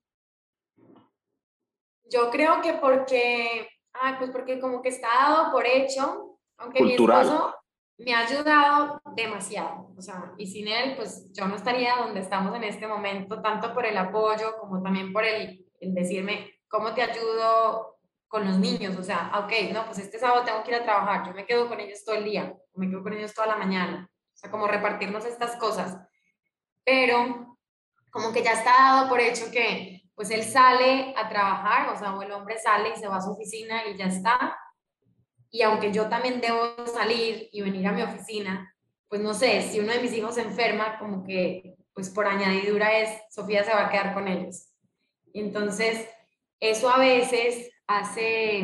Yo 2.10 2.30
creo 2.30 2.60
que 2.60 2.74
porque, 2.74 3.68
ay, 3.92 4.14
pues 4.18 4.30
porque 4.30 4.58
como 4.58 4.82
que 4.82 4.88
está 4.88 5.08
dado 5.08 5.52
por 5.52 5.64
hecho, 5.66 6.38
aunque 6.58 6.80
Cultural. 6.80 7.26
mi 7.26 7.32
esposo 7.32 7.59
me 8.04 8.14
ha 8.14 8.20
ayudado 8.20 9.00
demasiado, 9.14 9.92
o 9.96 10.00
sea, 10.00 10.32
y 10.38 10.46
sin 10.46 10.68
él, 10.68 10.96
pues 10.96 11.30
yo 11.32 11.46
no 11.46 11.56
estaría 11.56 11.96
donde 11.96 12.20
estamos 12.20 12.54
en 12.56 12.64
este 12.64 12.86
momento, 12.86 13.42
tanto 13.42 13.74
por 13.74 13.84
el 13.84 13.96
apoyo 13.98 14.56
como 14.58 14.82
también 14.82 15.12
por 15.12 15.24
el, 15.24 15.66
decirme 15.80 16.50
cómo 16.68 16.94
te 16.94 17.02
ayudo 17.02 17.98
con 18.28 18.46
los 18.46 18.58
niños, 18.58 18.96
o 18.96 19.02
sea, 19.02 19.32
ok, 19.44 19.72
no, 19.72 19.84
pues 19.86 19.98
este 19.98 20.18
sábado 20.18 20.44
tengo 20.44 20.62
que 20.62 20.70
ir 20.70 20.76
a 20.76 20.84
trabajar, 20.84 21.26
yo 21.26 21.34
me 21.34 21.44
quedo 21.46 21.68
con 21.68 21.80
ellos 21.80 22.04
todo 22.04 22.16
el 22.16 22.24
día, 22.24 22.54
me 22.74 22.88
quedo 22.88 23.02
con 23.02 23.12
ellos 23.12 23.34
toda 23.34 23.48
la 23.48 23.56
mañana, 23.56 24.08
o 24.10 24.36
sea, 24.36 24.50
como 24.50 24.66
repartirnos 24.66 25.24
estas 25.24 25.56
cosas, 25.56 25.98
pero 26.84 27.58
como 28.10 28.32
que 28.32 28.42
ya 28.42 28.52
está 28.52 28.72
dado 28.72 29.08
por 29.08 29.20
hecho 29.20 29.50
que 29.50 30.02
pues 30.14 30.30
él 30.30 30.42
sale 30.42 31.14
a 31.16 31.28
trabajar, 31.28 31.88
o 31.88 31.98
sea, 31.98 32.14
o 32.14 32.22
el 32.22 32.32
hombre 32.32 32.58
sale 32.58 32.90
y 32.90 32.96
se 32.96 33.08
va 33.08 33.16
a 33.16 33.20
su 33.22 33.32
oficina 33.32 33.86
y 33.86 33.96
ya 33.96 34.06
está, 34.06 34.56
y 35.50 35.62
aunque 35.62 35.92
yo 35.92 36.08
también 36.08 36.40
debo 36.40 36.74
salir 36.86 37.48
y 37.52 37.62
venir 37.62 37.86
a 37.86 37.92
mi 37.92 38.02
oficina, 38.02 38.74
pues 39.08 39.20
no 39.20 39.34
sé, 39.34 39.62
si 39.62 39.80
uno 39.80 39.92
de 39.92 40.00
mis 40.00 40.12
hijos 40.12 40.36
se 40.36 40.42
enferma, 40.42 40.98
como 40.98 41.24
que, 41.24 41.74
pues 41.92 42.08
por 42.10 42.26
añadidura 42.26 42.96
es, 42.98 43.10
Sofía 43.28 43.64
se 43.64 43.72
va 43.72 43.86
a 43.86 43.90
quedar 43.90 44.14
con 44.14 44.28
ellos. 44.28 44.68
Entonces, 45.34 46.08
eso 46.60 46.88
a 46.88 46.98
veces 46.98 47.70
hace, 47.88 48.62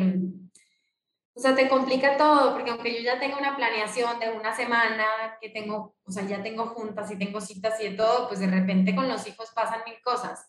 o 1.33 1.39
sea, 1.39 1.53
te 1.53 1.67
complica 1.67 2.15
todo, 2.15 2.53
porque 2.53 2.71
aunque 2.71 2.93
yo 2.95 3.01
ya 3.01 3.19
tengo 3.19 3.37
una 3.37 3.57
planeación 3.57 4.19
de 4.19 4.31
una 4.31 4.55
semana, 4.55 5.37
que 5.41 5.49
tengo, 5.49 5.95
o 6.05 6.11
sea, 6.11 6.23
ya 6.23 6.41
tengo 6.41 6.67
juntas 6.67 7.11
y 7.11 7.17
tengo 7.17 7.41
citas 7.41 7.79
y 7.81 7.89
de 7.89 7.97
todo, 7.97 8.29
pues 8.29 8.39
de 8.39 8.47
repente 8.47 8.95
con 8.95 9.09
los 9.09 9.27
hijos 9.27 9.51
pasan 9.53 9.81
mil 9.85 10.01
cosas. 10.01 10.47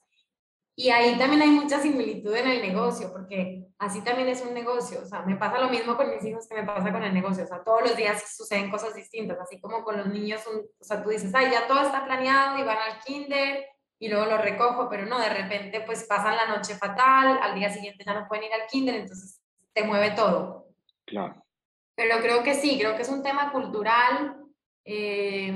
Y 0.79 0.91
ahí 0.91 1.19
también 1.19 1.43
hay 1.43 1.51
mucha 1.51 1.81
similitud 1.81 2.33
en 2.37 2.47
el 2.47 2.63
negocio, 2.63 3.13
porque 3.13 3.67
así 3.81 4.01
también 4.05 4.29
es 4.29 4.43
un 4.43 4.55
negocio. 4.55 5.01
O 5.03 5.05
sea, 5.05 5.23
me 5.23 5.35
pasa 5.35 5.59
lo 5.59 5.69
mismo 5.69 5.97
con 5.97 6.09
mis 6.09 6.25
hijos 6.25 6.47
que 6.47 6.55
me 6.55 6.63
pasa 6.63 6.93
con 6.93 7.03
el 7.03 7.13
negocio. 7.13 7.43
O 7.43 7.47
sea, 7.49 7.65
todos 7.65 7.83
los 7.83 7.97
días 7.97 8.37
suceden 8.37 8.71
cosas 8.71 8.95
distintas, 8.95 9.41
así 9.41 9.61
como 9.61 9.83
con 9.83 9.97
los 9.97 10.07
niños, 10.07 10.41
o 10.47 10.85
sea, 10.85 11.03
tú 11.03 11.11
dices, 11.11 11.35
ay, 11.35 11.51
ya 11.51 11.67
todo 11.67 11.81
está 11.81 12.05
planeado 12.05 12.59
y 12.59 12.63
van 12.63 12.79
al 12.79 13.01
kinder 13.01 13.67
y 13.99 14.09
luego 14.09 14.27
lo 14.27 14.39
recojo, 14.39 14.89
pero 14.89 15.05
no, 15.05 15.19
de 15.19 15.31
repente 15.31 15.81
pues 15.81 16.05
pasan 16.05 16.37
la 16.37 16.47
noche 16.47 16.77
fatal, 16.77 17.41
al 17.43 17.57
día 17.57 17.71
siguiente 17.71 18.05
ya 18.07 18.15
no 18.15 18.29
pueden 18.29 18.45
ir 18.45 18.53
al 18.53 18.69
kinder, 18.69 18.95
entonces 18.95 19.43
te 19.73 19.83
mueve 19.83 20.13
todo. 20.13 20.69
Claro. 21.07 21.45
Pero 21.97 22.21
creo 22.21 22.45
que 22.45 22.55
sí, 22.55 22.79
creo 22.79 22.95
que 22.95 23.03
es 23.03 23.09
un 23.09 23.25
tema 23.25 23.51
cultural. 23.51 24.37
Eh, 24.85 25.51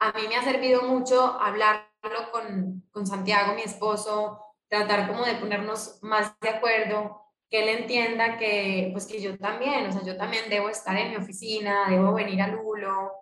a 0.00 0.12
mí 0.14 0.22
me 0.28 0.34
ha 0.34 0.42
servido 0.42 0.82
mucho 0.82 1.40
hablar 1.40 1.91
con, 2.30 2.84
con 2.90 3.06
Santiago, 3.06 3.54
mi 3.54 3.62
esposo, 3.62 4.40
tratar 4.68 5.08
como 5.08 5.24
de 5.24 5.34
ponernos 5.34 5.98
más 6.02 6.38
de 6.40 6.48
acuerdo, 6.48 7.22
que 7.50 7.62
él 7.62 7.80
entienda 7.80 8.38
que, 8.38 8.88
pues 8.92 9.06
que 9.06 9.20
yo 9.20 9.38
también, 9.38 9.86
o 9.86 9.92
sea, 9.92 10.02
yo 10.02 10.16
también 10.16 10.48
debo 10.48 10.68
estar 10.68 10.96
en 10.96 11.10
mi 11.10 11.16
oficina, 11.16 11.86
debo 11.88 12.14
venir 12.14 12.40
al 12.40 12.52
Lulo, 12.52 13.12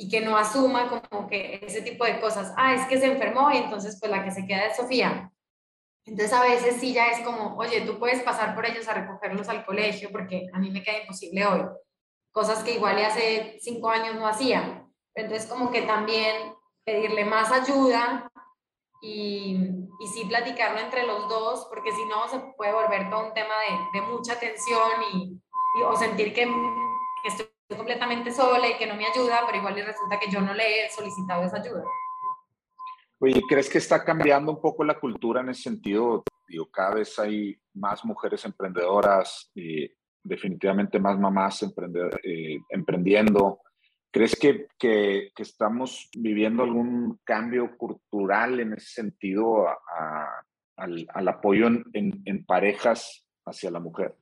y 0.00 0.08
que 0.08 0.20
no 0.20 0.36
asuma 0.36 0.88
como 0.88 1.28
que 1.28 1.58
ese 1.60 1.82
tipo 1.82 2.04
de 2.04 2.20
cosas, 2.20 2.54
ah, 2.56 2.74
es 2.74 2.86
que 2.86 3.00
se 3.00 3.06
enfermó 3.06 3.50
y 3.50 3.56
entonces 3.56 3.98
pues 4.00 4.10
la 4.10 4.24
que 4.24 4.30
se 4.30 4.46
queda 4.46 4.66
es 4.66 4.76
Sofía. 4.76 5.32
Entonces 6.04 6.32
a 6.32 6.42
veces 6.42 6.76
sí 6.80 6.92
ya 6.92 7.08
es 7.08 7.20
como, 7.24 7.56
oye, 7.56 7.80
tú 7.80 7.98
puedes 7.98 8.22
pasar 8.22 8.54
por 8.54 8.64
ellos 8.64 8.86
a 8.88 8.94
recogerlos 8.94 9.48
al 9.48 9.64
colegio 9.66 10.10
porque 10.12 10.46
a 10.52 10.58
mí 10.60 10.70
me 10.70 10.84
queda 10.84 11.00
imposible 11.00 11.44
hoy. 11.46 11.62
Cosas 12.32 12.62
que 12.62 12.74
igual 12.74 12.96
hace 13.04 13.58
cinco 13.60 13.90
años 13.90 14.14
no 14.14 14.28
hacía. 14.28 14.86
Entonces 15.14 15.46
como 15.46 15.72
que 15.72 15.82
también 15.82 16.54
pedirle 16.88 17.26
más 17.26 17.52
ayuda 17.52 18.30
y, 19.02 19.58
y 20.00 20.06
sí 20.06 20.24
platicarlo 20.24 20.80
entre 20.80 21.06
los 21.06 21.28
dos, 21.28 21.66
porque 21.68 21.92
si 21.92 22.02
no 22.06 22.26
se 22.28 22.38
puede 22.56 22.72
volver 22.72 23.10
todo 23.10 23.26
un 23.26 23.34
tema 23.34 23.54
de, 23.60 24.00
de 24.00 24.06
mucha 24.06 24.40
tensión 24.40 24.88
y, 25.12 25.38
y, 25.78 25.82
o 25.82 25.94
sentir 25.96 26.32
que, 26.32 26.44
que 27.22 27.28
estoy 27.28 27.46
completamente 27.76 28.32
sola 28.32 28.66
y 28.66 28.78
que 28.78 28.86
no 28.86 28.96
me 28.96 29.06
ayuda, 29.06 29.42
pero 29.44 29.58
igual 29.58 29.74
le 29.74 29.84
resulta 29.84 30.18
que 30.18 30.30
yo 30.30 30.40
no 30.40 30.54
le 30.54 30.86
he 30.86 30.90
solicitado 30.90 31.44
esa 31.44 31.58
ayuda. 31.58 31.84
Oye, 33.20 33.42
¿crees 33.46 33.68
que 33.68 33.78
está 33.78 34.02
cambiando 34.02 34.50
un 34.50 34.60
poco 34.62 34.82
la 34.82 34.98
cultura 34.98 35.42
en 35.42 35.50
ese 35.50 35.64
sentido? 35.64 36.24
Digo, 36.48 36.70
cada 36.70 36.94
vez 36.94 37.18
hay 37.18 37.54
más 37.74 38.02
mujeres 38.02 38.42
emprendedoras, 38.46 39.50
y 39.54 39.92
definitivamente 40.22 40.98
más 40.98 41.18
mamás 41.18 41.62
eh, 41.62 42.58
emprendiendo. 42.70 43.60
¿Crees 44.10 44.36
que, 44.36 44.68
que, 44.78 45.30
que, 45.34 45.42
estamos 45.42 46.08
viviendo 46.16 46.62
algún 46.62 47.20
cambio 47.24 47.76
cultural 47.76 48.58
en 48.58 48.72
ese 48.72 49.02
sentido 49.02 49.68
a, 49.68 50.44
al, 50.76 51.06
al, 51.12 51.28
apoyo 51.28 51.66
en, 51.66 51.84
en, 51.92 52.22
en, 52.24 52.44
parejas 52.46 53.26
hacia 53.44 53.70
la 53.70 53.80
mujer? 53.80 54.16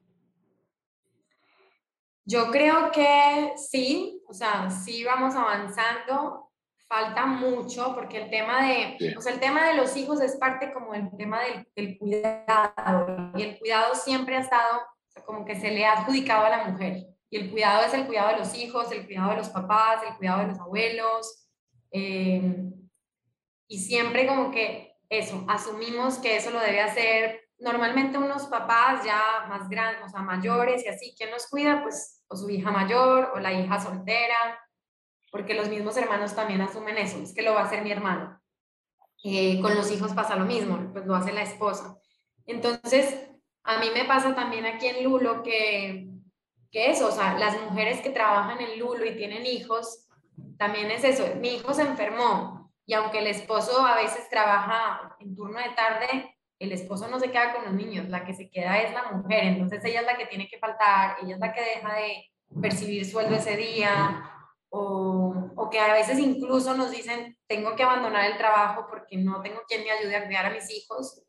Yo 2.24 2.50
creo 2.50 2.90
que 2.90 3.52
sí, 3.56 4.20
o 4.26 4.32
sea, 4.32 4.68
sí 4.70 5.04
vamos 5.04 5.36
avanzando, 5.36 6.50
falta 6.88 7.24
mucho 7.26 7.94
porque 7.94 8.24
el 8.24 8.30
tema 8.30 8.66
de, 8.66 8.96
sí. 8.98 9.14
o 9.16 9.20
sea, 9.20 9.32
el 9.32 9.40
tema 9.40 9.68
de 9.68 9.76
los 9.76 9.96
hijos 9.96 10.20
es 10.20 10.36
parte 10.36 10.72
como 10.72 10.94
el 10.94 11.08
tema 11.16 11.40
del, 11.42 11.68
del 11.76 11.96
cuidado 11.96 13.30
y 13.36 13.42
el 13.42 13.58
cuidado 13.58 13.94
siempre 13.94 14.36
ha 14.36 14.40
estado 14.40 14.80
o 14.80 15.10
sea, 15.12 15.22
como 15.22 15.44
que 15.44 15.54
se 15.54 15.70
le 15.70 15.86
ha 15.86 15.92
adjudicado 15.92 16.46
a 16.46 16.50
la 16.50 16.68
mujer. 16.68 17.15
El 17.36 17.50
cuidado 17.50 17.84
es 17.84 17.94
el 17.94 18.06
cuidado 18.06 18.30
de 18.30 18.38
los 18.38 18.54
hijos, 18.54 18.90
el 18.92 19.06
cuidado 19.06 19.30
de 19.30 19.36
los 19.36 19.48
papás, 19.50 20.02
el 20.08 20.16
cuidado 20.16 20.40
de 20.40 20.48
los 20.48 20.58
abuelos. 20.58 21.48
Eh, 21.90 22.70
y 23.68 23.78
siempre 23.78 24.26
como 24.26 24.50
que 24.50 24.96
eso, 25.08 25.44
asumimos 25.48 26.18
que 26.18 26.36
eso 26.36 26.50
lo 26.50 26.60
debe 26.60 26.80
hacer 26.80 27.46
normalmente 27.58 28.18
unos 28.18 28.46
papás 28.46 29.04
ya 29.04 29.46
más 29.48 29.68
grandes, 29.68 30.04
o 30.04 30.08
sea, 30.08 30.20
mayores 30.20 30.84
y 30.84 30.88
así. 30.88 31.14
¿Quién 31.16 31.30
los 31.30 31.46
cuida? 31.46 31.82
Pues 31.82 32.24
o 32.28 32.36
su 32.36 32.50
hija 32.50 32.70
mayor 32.70 33.32
o 33.34 33.38
la 33.38 33.52
hija 33.52 33.80
soltera, 33.80 34.36
porque 35.30 35.54
los 35.54 35.68
mismos 35.68 35.96
hermanos 35.96 36.34
también 36.34 36.60
asumen 36.60 36.98
eso, 36.98 37.18
es 37.18 37.34
que 37.34 37.42
lo 37.42 37.54
va 37.54 37.60
a 37.60 37.64
hacer 37.64 37.82
mi 37.82 37.92
hermano. 37.92 38.40
Eh, 39.24 39.60
con 39.60 39.74
los 39.74 39.90
hijos 39.90 40.12
pasa 40.12 40.36
lo 40.36 40.44
mismo, 40.44 40.90
pues 40.92 41.06
lo 41.06 41.14
hace 41.14 41.32
la 41.32 41.42
esposa. 41.42 41.96
Entonces, 42.46 43.28
a 43.64 43.78
mí 43.78 43.88
me 43.92 44.04
pasa 44.04 44.34
también 44.34 44.66
aquí 44.66 44.86
en 44.86 45.04
Lulo 45.04 45.42
que 45.42 46.05
que 46.76 46.90
eso, 46.90 47.08
o 47.08 47.10
sea, 47.10 47.38
las 47.38 47.58
mujeres 47.62 48.02
que 48.02 48.10
trabajan 48.10 48.60
en 48.60 48.78
Lulo 48.78 49.06
y 49.06 49.16
tienen 49.16 49.46
hijos, 49.46 50.06
también 50.58 50.90
es 50.90 51.04
eso, 51.04 51.24
mi 51.36 51.54
hijo 51.54 51.72
se 51.72 51.80
enfermó 51.80 52.70
y 52.84 52.92
aunque 52.92 53.20
el 53.20 53.28
esposo 53.28 53.80
a 53.80 53.96
veces 53.96 54.28
trabaja 54.28 55.16
en 55.18 55.34
turno 55.34 55.58
de 55.58 55.70
tarde, 55.70 56.36
el 56.58 56.72
esposo 56.72 57.08
no 57.08 57.18
se 57.18 57.30
queda 57.30 57.54
con 57.54 57.64
los 57.64 57.72
niños, 57.72 58.10
la 58.10 58.26
que 58.26 58.34
se 58.34 58.50
queda 58.50 58.82
es 58.82 58.92
la 58.92 59.10
mujer, 59.10 59.44
entonces 59.44 59.82
ella 59.86 60.00
es 60.00 60.06
la 60.06 60.18
que 60.18 60.26
tiene 60.26 60.48
que 60.48 60.58
faltar, 60.58 61.16
ella 61.22 61.36
es 61.36 61.40
la 61.40 61.54
que 61.54 61.62
deja 61.62 61.94
de 61.94 62.30
percibir 62.60 63.06
sueldo 63.06 63.36
ese 63.36 63.56
día, 63.56 64.30
o, 64.68 65.52
o, 65.56 65.70
que 65.70 65.80
a 65.80 65.94
veces 65.94 66.18
incluso 66.18 66.76
nos 66.76 66.90
dicen, 66.90 67.38
tengo 67.46 67.74
que 67.74 67.84
abandonar 67.84 68.30
el 68.30 68.36
trabajo 68.36 68.86
porque 68.90 69.16
no 69.16 69.40
tengo 69.40 69.62
quien 69.66 69.82
me 69.82 69.92
ayude 69.92 70.14
a 70.14 70.26
cuidar 70.26 70.44
a 70.44 70.50
mis 70.50 70.70
hijos 70.70 71.22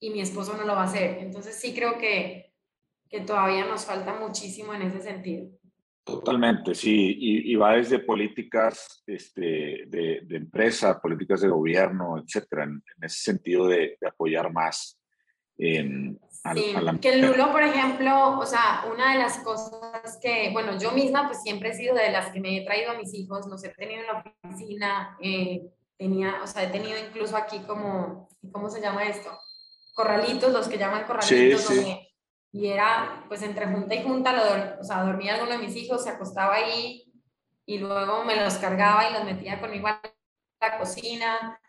y 0.00 0.10
mi 0.10 0.20
esposo 0.20 0.54
no 0.56 0.64
lo 0.64 0.74
va 0.74 0.82
a 0.82 0.86
hacer. 0.86 1.18
Entonces 1.18 1.54
sí 1.54 1.72
creo 1.76 1.96
que, 1.96 2.49
que 3.10 3.20
todavía 3.20 3.66
nos 3.66 3.84
falta 3.84 4.14
muchísimo 4.14 4.72
en 4.72 4.82
ese 4.82 5.00
sentido. 5.00 5.50
Totalmente, 6.04 6.74
sí, 6.74 7.16
y, 7.18 7.52
y 7.52 7.56
va 7.56 7.74
desde 7.74 7.98
políticas 7.98 9.02
este, 9.06 9.84
de, 9.86 10.20
de, 10.24 10.36
empresa, 10.36 11.00
políticas 11.00 11.42
de 11.42 11.48
gobierno, 11.48 12.18
etcétera, 12.18 12.64
en, 12.64 12.82
en 12.96 13.04
ese 13.04 13.20
sentido 13.20 13.66
de, 13.66 13.96
de 14.00 14.08
apoyar 14.08 14.50
más 14.52 15.00
en, 15.60 16.18
sí, 16.54 16.74
que 17.00 17.12
el 17.12 17.20
Lulo, 17.20 17.52
por 17.52 17.62
ejemplo, 17.62 18.38
o 18.38 18.46
sea, 18.46 18.86
una 18.90 19.12
de 19.12 19.18
las 19.18 19.38
cosas 19.38 20.18
que, 20.22 20.50
bueno, 20.52 20.78
yo 20.78 20.92
misma 20.92 21.26
pues 21.26 21.42
siempre 21.42 21.70
he 21.70 21.74
sido 21.74 21.94
de 21.94 22.10
las 22.10 22.32
que 22.32 22.40
me 22.40 22.56
he 22.56 22.64
traído 22.64 22.92
a 22.92 22.94
mis 22.94 23.12
hijos, 23.14 23.46
los 23.46 23.62
he 23.64 23.68
tenido 23.70 24.00
en 24.00 24.06
la 24.06 24.34
oficina, 24.44 25.18
eh, 25.20 25.70
tenía, 25.98 26.42
o 26.42 26.46
sea, 26.46 26.64
he 26.64 26.68
tenido 26.68 26.98
incluso 26.98 27.36
aquí 27.36 27.58
como, 27.66 28.28
¿cómo 28.52 28.70
se 28.70 28.80
llama 28.80 29.04
esto? 29.04 29.30
Corralitos, 29.94 30.52
los 30.52 30.66
que 30.66 30.78
llaman 30.78 31.04
corralitos, 31.04 31.60
sí, 31.60 31.82
sí. 31.82 31.98
Y 32.52 32.68
era 32.68 33.24
pues 33.28 33.42
entre 33.42 33.66
junta 33.66 33.94
y 33.94 34.02
junta, 34.02 34.32
lo, 34.32 34.80
o 34.80 34.84
sea, 34.84 35.04
dormía 35.04 35.34
alguno 35.34 35.52
de 35.52 35.58
mis 35.58 35.76
hijos, 35.76 36.02
se 36.02 36.10
acostaba 36.10 36.54
ahí 36.54 37.04
y 37.64 37.78
luego 37.78 38.24
me 38.24 38.36
los 38.36 38.54
cargaba 38.54 39.08
y 39.08 39.12
los 39.12 39.24
metía 39.24 39.60
conmigo 39.60 39.88
a 39.88 40.00
la 40.60 40.78
cocina. 40.78 41.60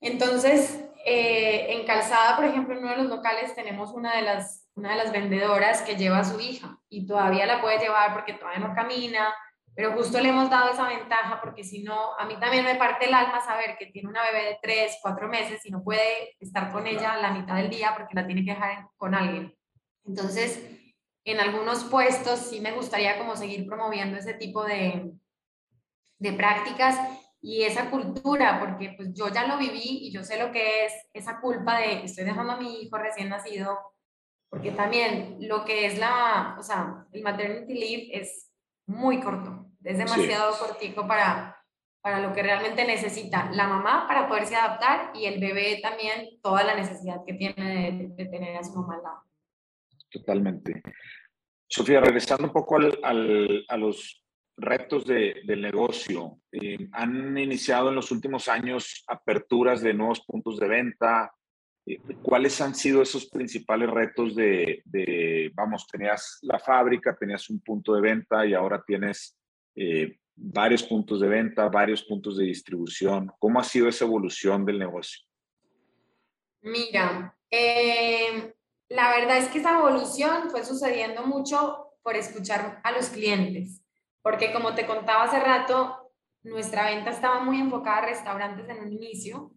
Entonces, 0.00 0.84
eh, 1.04 1.66
en 1.72 1.86
Calzada, 1.86 2.36
por 2.36 2.44
ejemplo, 2.44 2.74
en 2.74 2.84
uno 2.84 2.90
de 2.90 2.98
los 2.98 3.08
locales 3.08 3.54
tenemos 3.54 3.90
una 3.92 4.16
de, 4.16 4.22
las, 4.22 4.68
una 4.74 4.90
de 4.90 4.96
las 4.96 5.12
vendedoras 5.12 5.82
que 5.82 5.96
lleva 5.96 6.18
a 6.18 6.24
su 6.24 6.38
hija 6.40 6.78
y 6.88 7.06
todavía 7.06 7.46
la 7.46 7.60
puede 7.60 7.78
llevar 7.78 8.12
porque 8.12 8.34
todavía 8.34 8.66
no 8.66 8.74
camina, 8.74 9.34
pero 9.74 9.92
justo 9.92 10.20
le 10.20 10.28
hemos 10.28 10.50
dado 10.50 10.70
esa 10.70 10.88
ventaja 10.88 11.40
porque 11.40 11.64
si 11.64 11.82
no, 11.82 12.16
a 12.18 12.24
mí 12.26 12.36
también 12.38 12.64
me 12.64 12.76
parte 12.76 13.06
el 13.06 13.14
alma 13.14 13.40
saber 13.40 13.76
que 13.78 13.86
tiene 13.86 14.08
una 14.08 14.22
bebé 14.22 14.44
de 14.44 14.58
3, 14.62 14.98
4 15.02 15.28
meses 15.28 15.64
y 15.66 15.70
no 15.70 15.82
puede 15.82 16.36
estar 16.38 16.70
con 16.70 16.86
ella 16.86 17.16
la 17.16 17.32
mitad 17.32 17.56
del 17.56 17.70
día 17.70 17.94
porque 17.96 18.14
la 18.14 18.26
tiene 18.26 18.44
que 18.44 18.52
dejar 18.52 18.86
con 18.96 19.14
alguien. 19.14 19.56
Entonces, 20.04 20.60
en 21.24 21.40
algunos 21.40 21.84
puestos 21.84 22.40
sí 22.40 22.60
me 22.60 22.72
gustaría 22.72 23.18
como 23.18 23.36
seguir 23.36 23.66
promoviendo 23.66 24.18
ese 24.18 24.34
tipo 24.34 24.64
de, 24.64 25.12
de 26.18 26.32
prácticas 26.32 26.96
y 27.42 27.62
esa 27.62 27.90
cultura, 27.90 28.60
porque 28.60 28.94
pues 28.96 29.12
yo 29.14 29.28
ya 29.28 29.46
lo 29.46 29.56
viví 29.56 30.06
y 30.06 30.12
yo 30.12 30.22
sé 30.22 30.38
lo 30.38 30.52
que 30.52 30.84
es 30.84 30.92
esa 31.14 31.40
culpa 31.40 31.78
de 31.78 32.04
estoy 32.04 32.24
dejando 32.24 32.52
a 32.52 32.56
mi 32.58 32.82
hijo 32.82 32.98
recién 32.98 33.30
nacido, 33.30 33.78
porque 34.50 34.72
también 34.72 35.38
lo 35.40 35.64
que 35.64 35.86
es 35.86 35.98
la, 35.98 36.56
o 36.58 36.62
sea, 36.62 37.06
el 37.12 37.22
maternity 37.22 37.74
leave 37.74 38.08
es 38.12 38.50
muy 38.86 39.20
corto, 39.20 39.66
es 39.82 39.96
demasiado 39.96 40.52
sí. 40.52 40.58
cortico 40.60 41.06
para, 41.06 41.56
para 42.02 42.20
lo 42.20 42.34
que 42.34 42.42
realmente 42.42 42.84
necesita 42.84 43.50
la 43.52 43.66
mamá 43.68 44.06
para 44.06 44.28
poderse 44.28 44.56
adaptar 44.56 45.12
y 45.14 45.24
el 45.24 45.40
bebé 45.40 45.80
también 45.82 46.40
toda 46.42 46.62
la 46.64 46.74
necesidad 46.74 47.24
que 47.24 47.34
tiene 47.34 47.92
de, 47.92 48.08
de 48.08 48.26
tener 48.26 48.56
a 48.56 48.64
su 48.64 48.74
mamá 48.74 48.96
al 48.96 49.02
lado. 49.02 49.29
Totalmente. 50.10 50.82
Sofía, 51.68 52.00
regresando 52.00 52.44
un 52.44 52.52
poco 52.52 52.76
al, 52.76 52.98
al, 53.02 53.64
a 53.68 53.76
los 53.76 54.24
retos 54.56 55.06
de, 55.06 55.42
del 55.44 55.62
negocio. 55.62 56.40
Eh, 56.52 56.88
han 56.92 57.36
iniciado 57.38 57.88
en 57.88 57.94
los 57.94 58.10
últimos 58.10 58.48
años 58.48 59.04
aperturas 59.06 59.80
de 59.80 59.94
nuevos 59.94 60.20
puntos 60.20 60.58
de 60.58 60.68
venta. 60.68 61.32
Eh, 61.86 61.98
¿Cuáles 62.22 62.60
han 62.60 62.74
sido 62.74 63.02
esos 63.02 63.26
principales 63.26 63.88
retos 63.88 64.34
de, 64.34 64.82
de, 64.84 65.50
vamos, 65.54 65.86
tenías 65.86 66.38
la 66.42 66.58
fábrica, 66.58 67.16
tenías 67.16 67.48
un 67.50 67.60
punto 67.60 67.94
de 67.94 68.02
venta 68.02 68.44
y 68.44 68.52
ahora 68.52 68.82
tienes 68.86 69.38
eh, 69.74 70.18
varios 70.34 70.82
puntos 70.82 71.20
de 71.20 71.28
venta, 71.28 71.68
varios 71.68 72.02
puntos 72.02 72.36
de 72.36 72.44
distribución? 72.44 73.30
¿Cómo 73.38 73.60
ha 73.60 73.64
sido 73.64 73.88
esa 73.88 74.04
evolución 74.04 74.66
del 74.66 74.78
negocio? 74.78 75.24
Mira, 76.62 77.34
eh, 77.50 78.52
la 78.90 79.10
verdad 79.10 79.38
es 79.38 79.48
que 79.48 79.58
esa 79.58 79.78
evolución 79.78 80.50
fue 80.50 80.64
sucediendo 80.64 81.24
mucho 81.24 81.94
por 82.02 82.16
escuchar 82.16 82.80
a 82.84 82.92
los 82.92 83.08
clientes 83.08 83.80
porque 84.22 84.52
como 84.52 84.74
te 84.74 84.86
contaba 84.86 85.24
hace 85.24 85.40
rato, 85.40 86.12
nuestra 86.42 86.86
venta 86.86 87.10
estaba 87.10 87.40
muy 87.40 87.60
enfocada 87.60 87.98
a 87.98 88.06
restaurantes 88.06 88.68
en 88.68 88.80
un 88.80 88.92
inicio, 88.92 89.52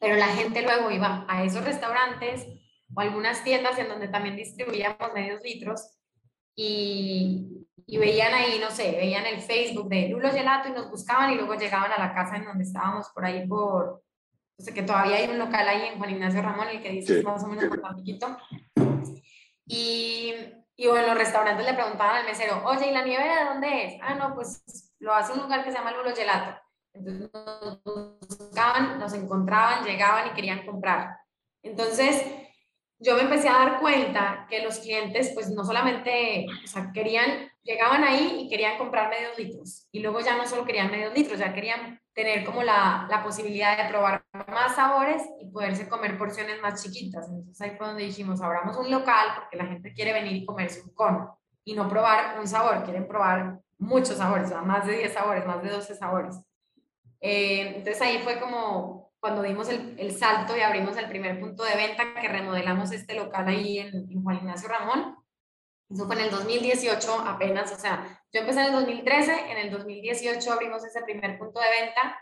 pero 0.00 0.16
la 0.16 0.28
gente 0.28 0.62
luego 0.62 0.90
iba 0.90 1.24
a 1.28 1.44
esos 1.44 1.64
restaurantes 1.64 2.46
o 2.94 3.00
algunas 3.00 3.44
tiendas 3.44 3.78
en 3.78 3.88
donde 3.88 4.08
también 4.08 4.36
distribuíamos 4.36 5.12
medios 5.14 5.42
litros 5.42 5.98
y, 6.54 7.66
veían 7.86 8.32
ahí, 8.34 8.58
no 8.60 8.70
sé, 8.70 8.92
veían 8.92 9.26
el 9.26 9.40
Facebook 9.40 9.88
de 9.88 10.08
Lulo 10.08 10.30
Gelato 10.30 10.68
y 10.68 10.72
nos 10.72 10.90
buscaban 10.90 11.32
y 11.32 11.34
luego 11.34 11.54
llegaban 11.54 11.92
a 11.92 11.98
la 11.98 12.14
casa 12.14 12.36
en 12.36 12.44
donde 12.44 12.64
estábamos 12.64 13.08
por 13.10 13.24
ahí 13.24 13.46
por, 13.46 14.02
no 14.60 14.64
sé, 14.64 14.74
que 14.74 14.82
todavía 14.82 15.16
hay 15.16 15.28
un 15.28 15.38
local 15.38 15.66
ahí 15.66 15.86
en 15.86 15.98
Juan 15.98 16.10
Ignacio 16.10 16.42
Ramón, 16.42 16.68
el 16.68 16.82
que 16.82 16.90
dice 16.90 17.18
sí. 17.18 17.24
más 17.24 17.42
o 17.42 17.48
menos 17.48 17.64
un 17.64 17.80
poquito. 17.80 18.36
Y 19.66 20.34
y 20.80 20.86
o 20.86 20.96
en 20.96 21.06
los 21.06 21.18
restaurantes 21.18 21.66
le 21.66 21.74
preguntaban 21.74 22.16
al 22.16 22.24
mesero, 22.24 22.62
oye, 22.64 22.88
¿y 22.88 22.92
la 22.92 23.04
nieve 23.04 23.22
de 23.22 23.44
dónde 23.44 23.84
es? 23.84 24.00
Ah, 24.00 24.14
no, 24.14 24.34
pues 24.34 24.94
lo 24.98 25.12
hace 25.12 25.34
un 25.34 25.40
lugar 25.40 25.62
que 25.62 25.70
se 25.70 25.76
llama 25.76 25.92
Lulo 25.92 26.16
Gelato. 26.16 26.58
Entonces 26.94 27.30
nos 27.34 27.82
buscaban, 28.26 28.98
nos 28.98 29.12
encontraban, 29.12 29.84
llegaban 29.84 30.28
y 30.28 30.30
querían 30.30 30.64
comprar. 30.64 31.18
Entonces 31.62 32.24
yo 32.98 33.14
me 33.14 33.24
empecé 33.24 33.50
a 33.50 33.58
dar 33.58 33.78
cuenta 33.78 34.46
que 34.48 34.62
los 34.62 34.78
clientes 34.78 35.32
pues 35.34 35.50
no 35.50 35.66
solamente, 35.66 36.46
o 36.64 36.66
sea, 36.66 36.90
querían, 36.94 37.52
llegaban 37.62 38.02
ahí 38.02 38.44
y 38.44 38.48
querían 38.48 38.78
comprar 38.78 39.10
medios 39.10 39.36
litros. 39.36 39.86
Y 39.92 40.00
luego 40.00 40.20
ya 40.20 40.38
no 40.38 40.46
solo 40.46 40.64
querían 40.64 40.90
medios 40.90 41.12
litros, 41.12 41.38
ya 41.38 41.52
querían 41.52 41.99
tener 42.20 42.44
como 42.44 42.62
la, 42.62 43.06
la 43.08 43.22
posibilidad 43.22 43.82
de 43.82 43.88
probar 43.88 44.22
más 44.48 44.74
sabores 44.74 45.22
y 45.40 45.46
poderse 45.50 45.88
comer 45.88 46.18
porciones 46.18 46.60
más 46.60 46.82
chiquitas. 46.82 47.26
Entonces 47.28 47.60
ahí 47.60 47.76
fue 47.78 47.86
donde 47.86 48.04
dijimos, 48.04 48.42
abramos 48.42 48.76
un 48.76 48.90
local 48.90 49.28
porque 49.36 49.56
la 49.56 49.66
gente 49.66 49.94
quiere 49.94 50.12
venir 50.12 50.36
y 50.36 50.44
comerse 50.44 50.82
un 50.82 50.92
cono 50.94 51.38
y 51.64 51.74
no 51.74 51.88
probar 51.88 52.38
un 52.38 52.46
sabor, 52.46 52.84
quieren 52.84 53.08
probar 53.08 53.60
muchos 53.78 54.18
sabores, 54.18 54.46
o 54.46 54.48
sea, 54.50 54.60
más 54.60 54.86
de 54.86 54.98
10 54.98 55.14
sabores, 55.14 55.46
más 55.46 55.62
de 55.62 55.70
12 55.70 55.94
sabores. 55.94 56.36
Eh, 57.20 57.76
entonces 57.76 58.02
ahí 58.02 58.18
fue 58.18 58.38
como 58.38 59.12
cuando 59.18 59.42
dimos 59.42 59.68
el, 59.68 59.94
el, 59.98 60.12
salto 60.12 60.56
y 60.56 60.60
abrimos 60.60 60.96
el 60.96 61.08
primer 61.08 61.38
punto 61.40 61.64
de 61.64 61.76
venta 61.76 62.14
que 62.20 62.28
remodelamos 62.28 62.92
este 62.92 63.14
local 63.14 63.48
ahí 63.48 63.78
en, 63.78 64.10
en 64.10 64.22
Juan 64.22 64.36
Ignacio 64.36 64.68
Ramón. 64.68 65.16
Eso 65.90 66.06
fue 66.06 66.14
en 66.14 66.22
el 66.22 66.30
2018 66.30 67.24
apenas, 67.26 67.72
o 67.72 67.76
sea, 67.76 68.22
yo 68.32 68.40
empecé 68.40 68.60
en 68.60 68.66
el 68.66 68.72
2013, 68.72 69.50
en 69.50 69.58
el 69.58 69.70
2018 69.72 70.52
abrimos 70.52 70.84
ese 70.84 71.02
primer 71.02 71.36
punto 71.36 71.58
de 71.58 71.66
venta 71.68 72.16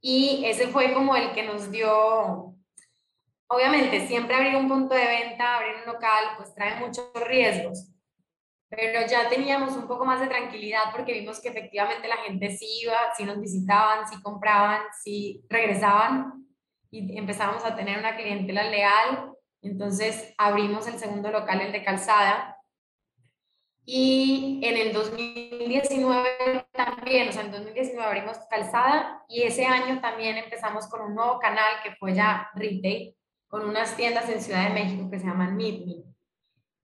y 0.00 0.44
ese 0.46 0.68
fue 0.68 0.94
como 0.94 1.16
el 1.16 1.32
que 1.32 1.42
nos 1.42 1.70
dio, 1.72 2.54
obviamente, 3.48 4.06
siempre 4.06 4.36
abrir 4.36 4.54
un 4.54 4.68
punto 4.68 4.94
de 4.94 5.04
venta, 5.04 5.56
abrir 5.56 5.76
un 5.84 5.92
local, 5.92 6.24
pues 6.36 6.54
trae 6.54 6.78
muchos 6.78 7.10
riesgos, 7.26 7.92
pero 8.68 9.04
ya 9.06 9.28
teníamos 9.28 9.76
un 9.76 9.88
poco 9.88 10.04
más 10.04 10.20
de 10.20 10.28
tranquilidad 10.28 10.92
porque 10.92 11.12
vimos 11.12 11.40
que 11.40 11.48
efectivamente 11.48 12.06
la 12.06 12.18
gente 12.18 12.56
sí 12.56 12.82
iba, 12.82 12.96
sí 13.16 13.24
nos 13.24 13.40
visitaban, 13.40 14.08
sí 14.08 14.22
compraban, 14.22 14.80
sí 15.02 15.44
regresaban 15.50 16.46
y 16.90 17.18
empezábamos 17.18 17.64
a 17.64 17.74
tener 17.74 17.98
una 17.98 18.16
clientela 18.16 18.62
leal. 18.62 19.32
Entonces 19.60 20.32
abrimos 20.38 20.86
el 20.86 20.98
segundo 20.98 21.30
local, 21.30 21.60
el 21.60 21.72
de 21.72 21.84
calzada, 21.84 22.61
y 23.84 24.60
en 24.62 24.76
el 24.76 24.92
2019 24.92 26.66
también, 26.72 27.28
o 27.28 27.32
sea, 27.32 27.42
en 27.42 27.50
2019 27.50 28.06
abrimos 28.06 28.38
calzada 28.48 29.24
y 29.28 29.42
ese 29.42 29.66
año 29.66 30.00
también 30.00 30.36
empezamos 30.36 30.86
con 30.86 31.00
un 31.00 31.16
nuevo 31.16 31.40
canal 31.40 31.82
que 31.82 31.96
fue 31.96 32.14
ya 32.14 32.48
retail, 32.54 33.16
con 33.48 33.68
unas 33.68 33.96
tiendas 33.96 34.28
en 34.28 34.40
Ciudad 34.40 34.68
de 34.68 34.74
México 34.74 35.10
que 35.10 35.18
se 35.18 35.26
llaman 35.26 35.56
Meet 35.56 35.86
Me. 35.86 35.94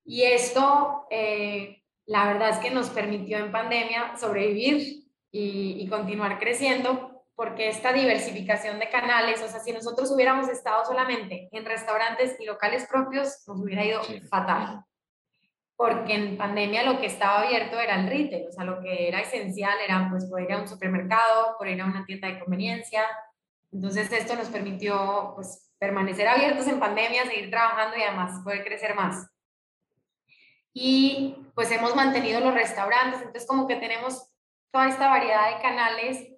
Y 0.04 0.24
esto, 0.24 1.06
eh, 1.11 1.84
la 2.06 2.26
verdad 2.26 2.50
es 2.50 2.58
que 2.58 2.70
nos 2.70 2.90
permitió 2.90 3.38
en 3.38 3.52
pandemia 3.52 4.16
sobrevivir 4.16 5.04
y, 5.30 5.76
y 5.80 5.88
continuar 5.88 6.40
creciendo 6.40 7.24
porque 7.37 7.68
esta 7.68 7.92
diversificación 7.92 8.80
de 8.80 8.88
canales, 8.88 9.40
o 9.42 9.48
sea, 9.48 9.61
si 9.61 9.70
nosotros 9.70 10.11
hubiéramos 10.11 10.48
estado 10.48 10.84
solamente 10.84 11.48
en 11.52 11.64
restaurantes 11.64 12.40
y 12.40 12.46
locales 12.46 12.88
propios, 12.90 13.44
nos 13.46 13.61
hubiera 13.61 13.84
ido 13.84 14.02
sí. 14.02 14.20
fatal 14.22 14.84
porque 15.78 16.12
en 16.12 16.36
pandemia 16.36 16.82
lo 16.82 16.98
que 16.98 17.06
estaba 17.06 17.42
abierto 17.42 17.78
era 17.78 18.00
el 18.00 18.08
retail, 18.08 18.48
o 18.48 18.52
sea, 18.52 18.64
lo 18.64 18.80
que 18.80 19.06
era 19.06 19.20
esencial 19.20 19.78
era 19.78 20.08
pues 20.10 20.26
poder 20.26 20.46
ir 20.46 20.52
a 20.54 20.60
un 20.60 20.66
supermercado, 20.66 21.56
poder 21.56 21.74
ir 21.74 21.82
a 21.82 21.84
una 21.84 22.04
tienda 22.04 22.26
de 22.26 22.40
conveniencia. 22.40 23.04
Entonces 23.70 24.10
esto 24.10 24.34
nos 24.34 24.48
permitió 24.48 25.34
pues 25.36 25.70
permanecer 25.78 26.26
abiertos 26.26 26.66
en 26.66 26.80
pandemia, 26.80 27.26
seguir 27.26 27.48
trabajando 27.48 27.96
y 27.96 28.02
además 28.02 28.42
poder 28.42 28.64
crecer 28.64 28.96
más. 28.96 29.30
y 30.74 31.36
pues 31.54 31.70
hemos 31.70 31.94
mantenido 31.94 32.40
los 32.40 32.54
restaurantes, 32.54 33.20
entonces 33.20 33.46
como 33.46 33.66
que 33.68 33.76
tenemos 33.76 34.32
toda 34.72 34.88
esta 34.88 35.08
variedad 35.08 35.54
de 35.54 35.62
canales 35.62 36.28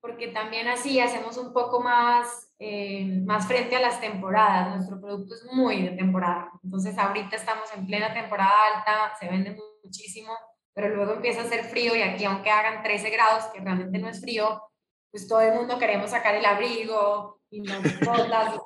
porque 0.00 0.28
también 0.28 0.68
así 0.68 1.00
hacemos 1.00 1.36
un 1.36 1.52
poco 1.52 1.80
más, 1.80 2.45
eh, 2.58 3.20
más 3.24 3.46
frente 3.46 3.76
a 3.76 3.80
las 3.80 4.00
temporadas. 4.00 4.76
Nuestro 4.76 5.00
producto 5.00 5.34
es 5.34 5.44
muy 5.52 5.82
de 5.82 5.90
temporada. 5.90 6.50
Entonces 6.62 6.96
ahorita 6.96 7.36
estamos 7.36 7.72
en 7.74 7.86
plena 7.86 8.14
temporada 8.14 8.52
alta, 8.74 9.14
se 9.18 9.28
vende 9.28 9.56
muchísimo, 9.84 10.32
pero 10.74 10.94
luego 10.94 11.14
empieza 11.14 11.42
a 11.42 11.44
hacer 11.44 11.64
frío 11.64 11.94
y 11.94 12.02
aquí 12.02 12.24
aunque 12.24 12.50
hagan 12.50 12.82
13 12.82 13.10
grados, 13.10 13.44
que 13.46 13.60
realmente 13.60 13.98
no 13.98 14.08
es 14.08 14.20
frío, 14.20 14.62
pues 15.10 15.28
todo 15.28 15.40
el 15.40 15.54
mundo 15.54 15.78
queremos 15.78 16.10
sacar 16.10 16.34
el 16.34 16.44
abrigo 16.44 17.40
y 17.50 17.66
las 17.66 17.82
botas. 18.00 18.60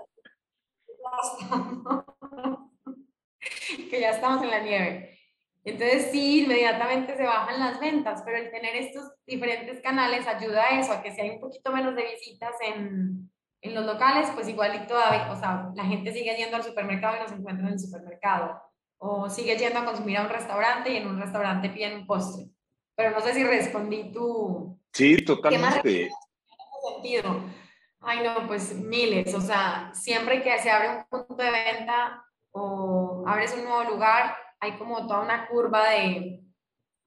que 3.91 4.01
ya 4.01 4.11
estamos 4.11 4.43
en 4.43 4.51
la 4.51 4.61
nieve. 4.61 5.19
Entonces 5.65 6.11
sí, 6.11 6.45
inmediatamente 6.45 7.17
se 7.17 7.25
bajan 7.25 7.61
las 7.61 7.81
ventas, 7.81 8.23
pero 8.25 8.39
el 8.39 8.51
tener 8.51 8.77
estos 8.77 9.13
diferentes 9.27 9.81
canales 9.81 10.27
ayuda 10.27 10.65
a 10.65 10.81
eso, 10.81 10.93
a 10.93 11.03
que 11.03 11.13
si 11.13 11.21
hay 11.21 11.31
un 11.31 11.41
poquito 11.41 11.73
menos 11.73 11.95
de 11.95 12.05
visitas 12.05 12.55
en, 12.63 13.31
en 13.63 13.75
los 13.75 13.85
locales, 13.85 14.31
pues 14.35 14.49
igual 14.49 14.75
y 14.75 14.87
todavía, 14.87 15.31
o 15.31 15.37
sea, 15.37 15.71
la 15.75 15.85
gente 15.85 16.13
sigue 16.13 16.37
yendo 16.37 16.57
al 16.57 16.65
supermercado 16.65 17.17
y 17.17 17.21
nos 17.21 17.33
encuentra 17.33 17.67
en 17.67 17.75
el 17.75 17.79
supermercado, 17.79 18.61
o 18.99 19.29
sigue 19.29 19.57
yendo 19.57 19.81
a 19.81 19.85
consumir 19.85 20.19
a 20.19 20.23
un 20.23 20.29
restaurante 20.29 20.91
y 20.91 20.97
en 20.97 21.09
un 21.09 21.21
restaurante 21.21 21.71
piden 21.71 22.01
un 22.01 22.07
postre. 22.07 22.47
Pero 22.97 23.11
no 23.11 23.21
sé 23.21 23.35
si 23.35 23.45
respondí 23.45 24.13
tú. 24.13 24.79
Sí, 24.93 25.25
totalmente. 25.25 25.83
¿Qué 25.83 26.11
sentido? 26.95 27.43
Ay, 28.01 28.21
no, 28.25 28.47
pues 28.47 28.75
miles, 28.75 29.35
o 29.35 29.41
sea, 29.41 29.91
siempre 29.93 30.43
que 30.43 30.59
se 30.59 30.71
abre 30.71 30.89
un 30.89 31.05
punto 31.05 31.43
de 31.43 31.51
venta 31.51 32.25
o 32.53 33.25
abres 33.27 33.55
un 33.55 33.65
nuevo 33.65 33.85
lugar, 33.85 34.37
hay 34.59 34.73
como 34.79 35.07
toda 35.07 35.21
una 35.21 35.47
curva 35.49 35.91
de, 35.91 36.43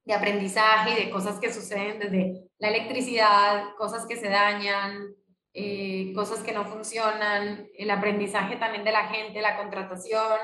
de 0.05 0.13
aprendizaje 0.13 0.91
y 0.91 1.05
de 1.05 1.09
cosas 1.09 1.39
que 1.39 1.51
suceden 1.51 1.99
desde 1.99 2.47
la 2.59 2.69
electricidad, 2.69 3.75
cosas 3.75 4.05
que 4.05 4.17
se 4.17 4.29
dañan, 4.29 5.15
eh, 5.53 6.11
cosas 6.13 6.43
que 6.43 6.51
no 6.51 6.65
funcionan, 6.65 7.67
el 7.77 7.91
aprendizaje 7.91 8.55
también 8.55 8.83
de 8.83 8.91
la 8.91 9.07
gente, 9.07 9.41
la 9.41 9.57
contratación. 9.57 10.39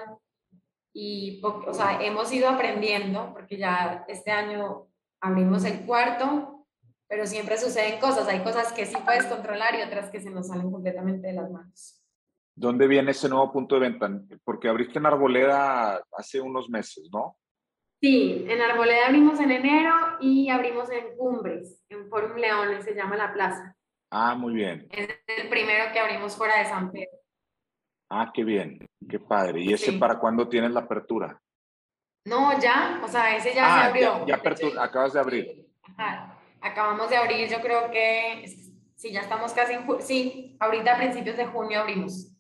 Y, 0.94 1.42
o 1.44 1.74
sea, 1.74 2.04
hemos 2.04 2.32
ido 2.32 2.50
aprendiendo, 2.50 3.32
porque 3.34 3.58
ya 3.58 4.06
este 4.08 4.32
año 4.32 4.88
abrimos 5.22 5.66
el 5.66 5.86
cuarto, 5.86 6.66
pero 7.08 7.26
siempre 7.26 7.58
suceden 7.58 8.00
cosas. 8.00 8.28
Hay 8.28 8.42
cosas 8.42 8.72
que 8.72 8.86
sí 8.86 8.96
puedes 9.04 9.26
controlar 9.26 9.76
y 9.76 9.82
otras 9.82 10.10
que 10.12 10.22
se 10.22 10.30
nos 10.30 10.48
salen 10.48 10.72
completamente 10.72 11.28
de 11.28 11.34
las 11.34 11.50
manos. 11.50 12.04
¿Dónde 12.56 12.88
viene 12.88 13.12
ese 13.12 13.30
nuevo 13.30 13.52
punto 13.52 13.76
de 13.76 13.82
venta? 13.82 14.10
Porque 14.44 14.68
abriste 14.68 15.00
en 15.00 15.06
Arboleda 15.06 16.04
hace 16.12 16.42
unos 16.42 16.70
meses, 16.70 17.10
¿no? 17.12 17.38
Sí, 18.02 18.46
en 18.48 18.62
Arboleda 18.62 19.08
abrimos 19.08 19.40
en 19.40 19.52
enero 19.52 19.94
y 20.22 20.50
abrimos 20.50 20.90
en 20.92 21.18
Cumbres, 21.18 21.84
en 21.90 22.10
Forum 22.10 22.38
León, 22.38 22.82
se 22.84 22.94
llama 22.94 23.18
la 23.18 23.34
plaza. 23.34 23.76
Ah, 24.12 24.36
muy 24.36 24.54
bien. 24.54 24.88
Es 24.92 25.10
el 25.28 25.50
primero 25.50 25.92
que 25.92 26.00
abrimos 26.00 26.36
fuera 26.36 26.60
de 26.60 26.66
San 26.66 26.92
Pedro. 26.92 27.12
Ah, 28.10 28.32
qué 28.34 28.44
bien, 28.44 28.88
qué 29.08 29.20
padre. 29.20 29.62
¿Y 29.62 29.74
ese 29.74 29.94
para 29.94 30.18
cuándo 30.20 30.48
tienes 30.50 30.72
la 30.72 30.82
apertura? 30.82 31.40
No, 32.26 32.60
ya, 32.60 33.02
o 33.04 33.08
sea, 33.08 33.36
ese 33.36 33.54
ya 33.54 33.66
ah, 33.66 33.82
se 33.82 33.88
abrió. 33.88 34.26
Ya, 34.26 34.42
ya 34.44 34.84
acabas 34.84 35.14
de 35.14 35.20
abrir. 35.20 35.68
Ajá. 35.84 36.38
Acabamos 36.62 37.10
de 37.10 37.18
abrir, 37.18 37.48
yo 37.48 37.62
creo 37.62 37.90
que, 37.92 38.46
sí, 38.96 39.12
ya 39.12 39.22
estamos 39.22 39.54
casi 39.54 39.74
en, 39.74 39.86
sí, 40.02 40.58
ahorita 40.60 40.96
a 40.96 40.98
principios 40.98 41.38
de 41.38 41.46
junio 41.46 41.80
abrimos 41.80 42.36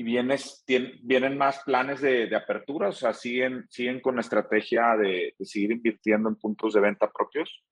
y 0.00 0.02
vienes, 0.02 0.64
vienen 1.02 1.36
más 1.36 1.62
planes 1.62 2.00
de, 2.00 2.26
de, 2.26 2.34
apertura, 2.34 2.88
o 2.88 2.92
sea, 2.92 3.12
siguen, 3.12 3.66
siguen 3.68 4.00
con 4.00 4.14
la 4.14 4.22
estrategia 4.22 4.96
de, 4.96 5.34
seguir 5.40 5.72
invirtiendo 5.72 6.30
en 6.30 6.36
puntos 6.36 6.72
de 6.72 6.80
venta 6.80 7.10
propios. 7.10 7.62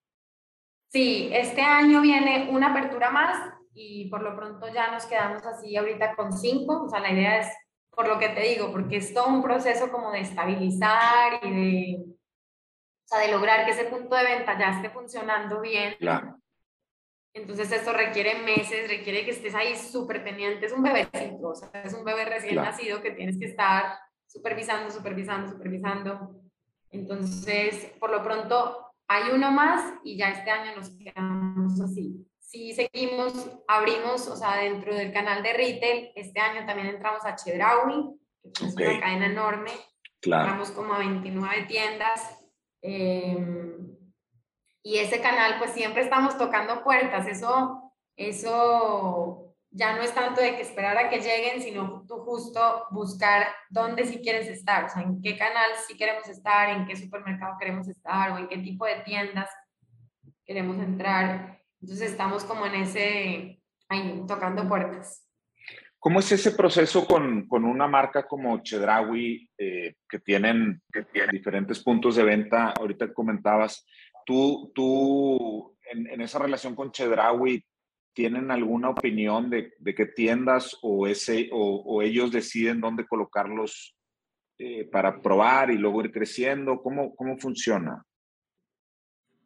Sí, 0.88 1.30
este 1.32 1.60
año 1.60 2.00
viene 2.00 2.48
una 2.50 2.70
apertura 2.70 3.10
más 3.10 3.52
y 3.74 4.08
por 4.08 4.22
lo 4.22 4.34
pronto 4.34 4.68
ya 4.72 4.90
nos 4.90 5.06
quedamos 5.06 5.44
así 5.44 5.76
ahorita 5.76 6.16
con 6.16 6.32
cinco, 6.32 6.84
o 6.84 6.88
sea, 6.88 7.00
la 7.00 7.12
idea 7.12 7.40
es, 7.40 7.48
por 7.90 8.08
lo 8.08 8.18
que 8.18 8.30
te 8.30 8.40
digo, 8.40 8.72
porque 8.72 8.96
es 8.96 9.12
todo 9.12 9.28
un 9.28 9.42
proceso 9.42 9.90
como 9.90 10.10
de 10.12 10.20
estabilizar 10.20 11.40
y 11.42 11.50
de, 11.50 12.04
o 12.04 13.06
sea, 13.06 13.20
de 13.20 13.32
lograr 13.32 13.64
que 13.64 13.72
ese 13.72 13.84
punto 13.84 14.16
de 14.16 14.24
venta 14.24 14.58
ya 14.58 14.70
esté 14.70 14.90
funcionando 14.90 15.60
bien. 15.60 15.94
Claro. 15.98 16.38
Entonces 17.34 17.70
esto 17.70 17.92
requiere 17.92 18.36
meses, 18.42 18.88
requiere 18.88 19.24
que 19.24 19.32
estés 19.32 19.54
ahí 19.54 19.76
súper 19.76 20.24
pendiente, 20.24 20.66
es 20.66 20.72
un 20.72 20.82
bebecito, 20.82 21.48
o 21.48 21.54
sea, 21.54 21.70
es 21.84 21.92
un 21.92 22.04
bebé 22.04 22.24
recién 22.24 22.56
nacido 22.56 23.02
que 23.02 23.10
tienes 23.10 23.38
que 23.38 23.46
estar 23.46 23.98
supervisando, 24.26 24.90
supervisando, 24.90 25.50
supervisando. 25.50 26.40
Entonces, 26.90 27.92
por 28.00 28.10
lo 28.10 28.22
pronto, 28.22 28.87
hay 29.08 29.30
uno 29.32 29.50
más 29.50 29.94
y 30.04 30.16
ya 30.16 30.28
este 30.30 30.50
año 30.50 30.76
nos 30.76 30.90
quedamos 30.90 31.80
así. 31.80 32.26
Si 32.38 32.72
seguimos, 32.72 33.50
abrimos, 33.66 34.26
o 34.28 34.36
sea, 34.36 34.56
dentro 34.56 34.94
del 34.94 35.12
canal 35.12 35.42
de 35.42 35.52
retail, 35.52 36.12
este 36.14 36.40
año 36.40 36.64
también 36.66 36.88
entramos 36.88 37.24
a 37.24 37.34
Chedraui, 37.34 38.18
que 38.54 38.66
es 38.66 38.74
una 38.74 39.00
cadena 39.00 39.26
enorme. 39.26 39.72
Claro. 40.20 40.44
Entramos 40.44 40.70
como 40.70 40.94
a 40.94 40.98
29 40.98 41.66
tiendas. 41.66 42.38
Eh, 42.82 43.36
y 44.82 44.98
ese 44.98 45.20
canal 45.20 45.58
pues 45.58 45.72
siempre 45.72 46.02
estamos 46.02 46.38
tocando 46.38 46.82
puertas, 46.82 47.26
eso, 47.26 47.92
eso 48.16 49.47
ya 49.78 49.94
no 49.94 50.02
es 50.02 50.12
tanto 50.12 50.40
de 50.40 50.56
que 50.56 50.62
esperar 50.62 50.98
a 50.98 51.08
que 51.08 51.20
lleguen, 51.20 51.62
sino 51.62 52.04
tú 52.08 52.16
justo 52.16 52.86
buscar 52.90 53.46
dónde 53.70 54.04
sí 54.04 54.20
quieres 54.20 54.48
estar, 54.48 54.84
o 54.84 54.88
sea, 54.88 55.02
en 55.02 55.22
qué 55.22 55.38
canal 55.38 55.70
sí 55.86 55.96
queremos 55.96 56.28
estar, 56.28 56.70
en 56.70 56.84
qué 56.84 56.96
supermercado 56.96 57.56
queremos 57.60 57.86
estar 57.86 58.32
o 58.32 58.38
en 58.38 58.48
qué 58.48 58.58
tipo 58.58 58.84
de 58.86 58.96
tiendas 59.04 59.48
queremos 60.44 60.78
entrar. 60.78 61.60
Entonces 61.80 62.10
estamos 62.10 62.42
como 62.42 62.66
en 62.66 62.74
ese, 62.74 63.62
ahí, 63.88 64.24
tocando 64.26 64.66
puertas. 64.68 65.24
¿Cómo 66.00 66.18
es 66.18 66.32
ese 66.32 66.52
proceso 66.52 67.06
con, 67.06 67.46
con 67.46 67.64
una 67.64 67.86
marca 67.86 68.26
como 68.26 68.60
Chedraui, 68.62 69.48
eh, 69.58 69.94
que, 70.08 70.18
tienen, 70.18 70.82
diferentes 71.30 71.80
puntos 71.80 72.16
de 72.16 72.24
venta? 72.24 72.72
Ahorita 72.76 73.12
comentabas, 73.12 73.84
¿Tú, 74.28 74.70
tú 74.74 75.78
en, 75.90 76.20
esa 76.20 76.38
relación 76.38 76.74
con 76.74 76.92
Chedraui, 76.92 77.64
tienen 78.18 78.50
alguna 78.50 78.90
opinión 78.90 79.48
de, 79.48 79.74
de 79.78 79.94
qué 79.94 80.06
tiendas 80.06 80.76
o, 80.82 81.06
ese, 81.06 81.48
o, 81.52 82.02
ellos 82.02 82.32
deciden 82.32 82.80
dónde 82.80 83.06
colocarlos 83.06 83.96
eh, 84.58 84.86
para 84.90 85.22
probar 85.22 85.70
y 85.70 85.78
luego 85.78 86.04
ir 86.04 86.10
creciendo? 86.10 86.82
¿Cómo, 86.82 87.14
cómo 87.14 87.38
funciona? 87.38 88.04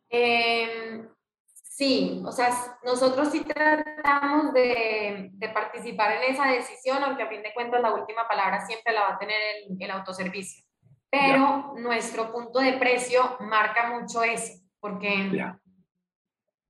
Em, 0.08 1.06
sí, 1.52 2.22
o 2.24 2.32
sea, 2.32 2.48
nosotros 2.82 3.30
sí 3.30 3.44
tratamos 3.44 4.54
de, 4.54 5.28
de, 5.34 5.48
participar 5.50 6.12
en 6.12 6.32
esa 6.32 6.46
decisión, 6.46 7.04
aunque 7.04 7.24
a 7.24 7.28
fin 7.28 7.42
de 7.42 7.52
cuentas 7.52 7.82
la 7.82 7.92
última 7.92 8.26
palabra 8.26 8.64
siempre 8.64 8.94
la 8.94 9.02
va 9.02 9.14
a 9.16 9.18
tener 9.18 9.36
el, 9.68 9.76
el 9.82 9.90
autoservicio. 9.90 10.64
Pero 11.10 11.74
nuestro 11.76 12.32
punto 12.32 12.58
de 12.58 12.72
precio 12.78 13.36
marca 13.40 13.90
mucho 13.90 14.22
eso 14.22 14.62
porque 14.82 15.30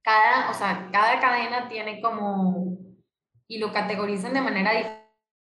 cada, 0.03 0.51
o 0.51 0.55
sea, 0.55 0.89
cada 0.93 1.21
cadena 1.21 1.69
tiene 1.69 2.01
como, 2.01 2.79
y 3.47 3.59
lo 3.59 3.73
categorizan 3.73 4.35
de 4.35 4.41
manera 4.41 4.73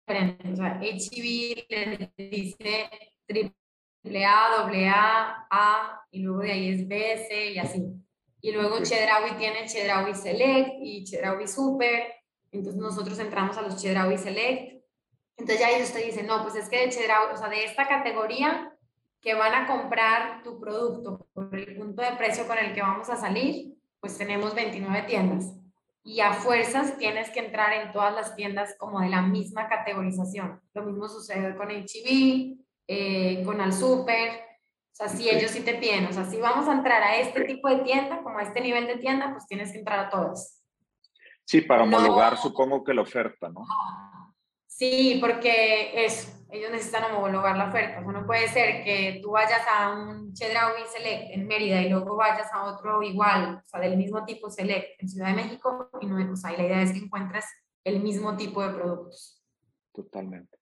diferente. 0.06 0.52
O 0.52 0.56
sea, 0.56 0.78
HB 0.80 1.66
le 1.68 2.12
dice 2.16 2.90
triple 3.26 4.24
A, 4.24 4.62
doble 4.62 4.88
A, 4.88 5.46
A, 5.50 6.06
y 6.10 6.20
luego 6.20 6.40
de 6.40 6.52
ahí 6.52 6.68
es 6.70 6.88
B, 6.88 7.26
C 7.28 7.52
y 7.52 7.58
así. 7.58 7.82
Y 8.40 8.52
luego 8.52 8.82
Chedraui 8.82 9.36
tiene 9.38 9.66
Chedraui 9.66 10.14
Select 10.14 10.74
y 10.82 11.02
Chedraui 11.04 11.48
Super. 11.48 12.12
Entonces 12.52 12.80
nosotros 12.80 13.18
entramos 13.18 13.56
a 13.56 13.62
los 13.62 13.80
Chedraui 13.80 14.18
Select. 14.18 14.84
Entonces 15.36 15.60
ya 15.60 15.70
ellos 15.70 15.92
te 15.92 16.04
dicen, 16.04 16.26
no, 16.26 16.42
pues 16.42 16.54
es 16.54 16.68
que 16.68 16.80
de 16.80 16.90
Chedraui, 16.90 17.32
o 17.32 17.36
sea, 17.36 17.48
de 17.48 17.64
esta 17.64 17.88
categoría 17.88 18.70
que 19.20 19.32
van 19.34 19.54
a 19.54 19.66
comprar 19.66 20.42
tu 20.42 20.60
producto 20.60 21.26
por 21.32 21.58
el 21.58 21.74
punto 21.76 22.02
de 22.02 22.12
precio 22.18 22.46
con 22.46 22.58
el 22.58 22.74
que 22.74 22.82
vamos 22.82 23.08
a 23.08 23.16
salir, 23.16 23.73
pues 24.04 24.18
tenemos 24.18 24.54
29 24.54 25.04
tiendas. 25.04 25.50
Y 26.02 26.20
a 26.20 26.34
fuerzas 26.34 26.98
tienes 26.98 27.30
que 27.30 27.40
entrar 27.40 27.72
en 27.72 27.90
todas 27.90 28.14
las 28.14 28.36
tiendas 28.36 28.76
como 28.78 29.00
de 29.00 29.08
la 29.08 29.22
misma 29.22 29.66
categorización. 29.66 30.60
Lo 30.74 30.82
mismo 30.82 31.08
sucede 31.08 31.56
con 31.56 31.68
HB, 31.68 32.06
e 32.06 32.56
eh, 32.86 33.42
con 33.46 33.62
Al 33.62 33.72
Super. 33.72 34.28
O 34.30 34.94
sea, 34.94 35.08
si 35.08 35.30
ellos 35.30 35.52
sí 35.52 35.62
te 35.62 35.76
piden, 35.76 36.04
o 36.04 36.12
sea, 36.12 36.26
si 36.26 36.36
vamos 36.38 36.68
a 36.68 36.74
entrar 36.74 37.02
a 37.02 37.16
este 37.16 37.44
tipo 37.44 37.66
de 37.66 37.78
tienda, 37.78 38.22
como 38.22 38.38
a 38.38 38.42
este 38.42 38.60
nivel 38.60 38.86
de 38.86 38.98
tienda, 38.98 39.32
pues 39.32 39.46
tienes 39.46 39.72
que 39.72 39.78
entrar 39.78 39.98
a 40.00 40.10
todas. 40.10 40.62
Sí, 41.46 41.62
para 41.62 41.84
homologar 41.84 42.36
supongo 42.36 42.84
que 42.84 42.92
la 42.92 43.00
oferta, 43.00 43.48
¿no? 43.48 43.64
Sí, 44.76 45.18
porque 45.20 46.04
eso, 46.04 46.32
ellos 46.50 46.72
necesitan 46.72 47.04
homologar 47.04 47.56
la 47.56 47.68
oferta. 47.68 48.00
O 48.00 48.02
sea, 48.02 48.12
no 48.12 48.26
puede 48.26 48.48
ser 48.48 48.82
que 48.82 49.20
tú 49.22 49.30
vayas 49.30 49.62
a 49.72 49.92
un 49.92 50.34
Chedraui 50.34 50.82
Select 50.92 51.30
en 51.30 51.46
Mérida 51.46 51.80
y 51.80 51.90
luego 51.90 52.16
vayas 52.16 52.52
a 52.52 52.64
otro 52.64 53.00
igual, 53.00 53.62
o 53.64 53.68
sea, 53.68 53.78
del 53.78 53.96
mismo 53.96 54.24
tipo 54.24 54.50
Select 54.50 55.00
en 55.00 55.08
Ciudad 55.08 55.28
de 55.28 55.34
México 55.34 55.90
y 56.00 56.06
no, 56.06 56.32
o 56.32 56.34
sea, 56.34 56.52
y 56.52 56.56
la 56.56 56.64
idea 56.64 56.82
es 56.82 56.90
que 56.90 56.98
encuentres 56.98 57.44
el 57.84 58.00
mismo 58.00 58.37
tipo 58.37 58.66
de 58.66 58.74
productos. 58.74 59.40
Totalmente. 59.92 60.58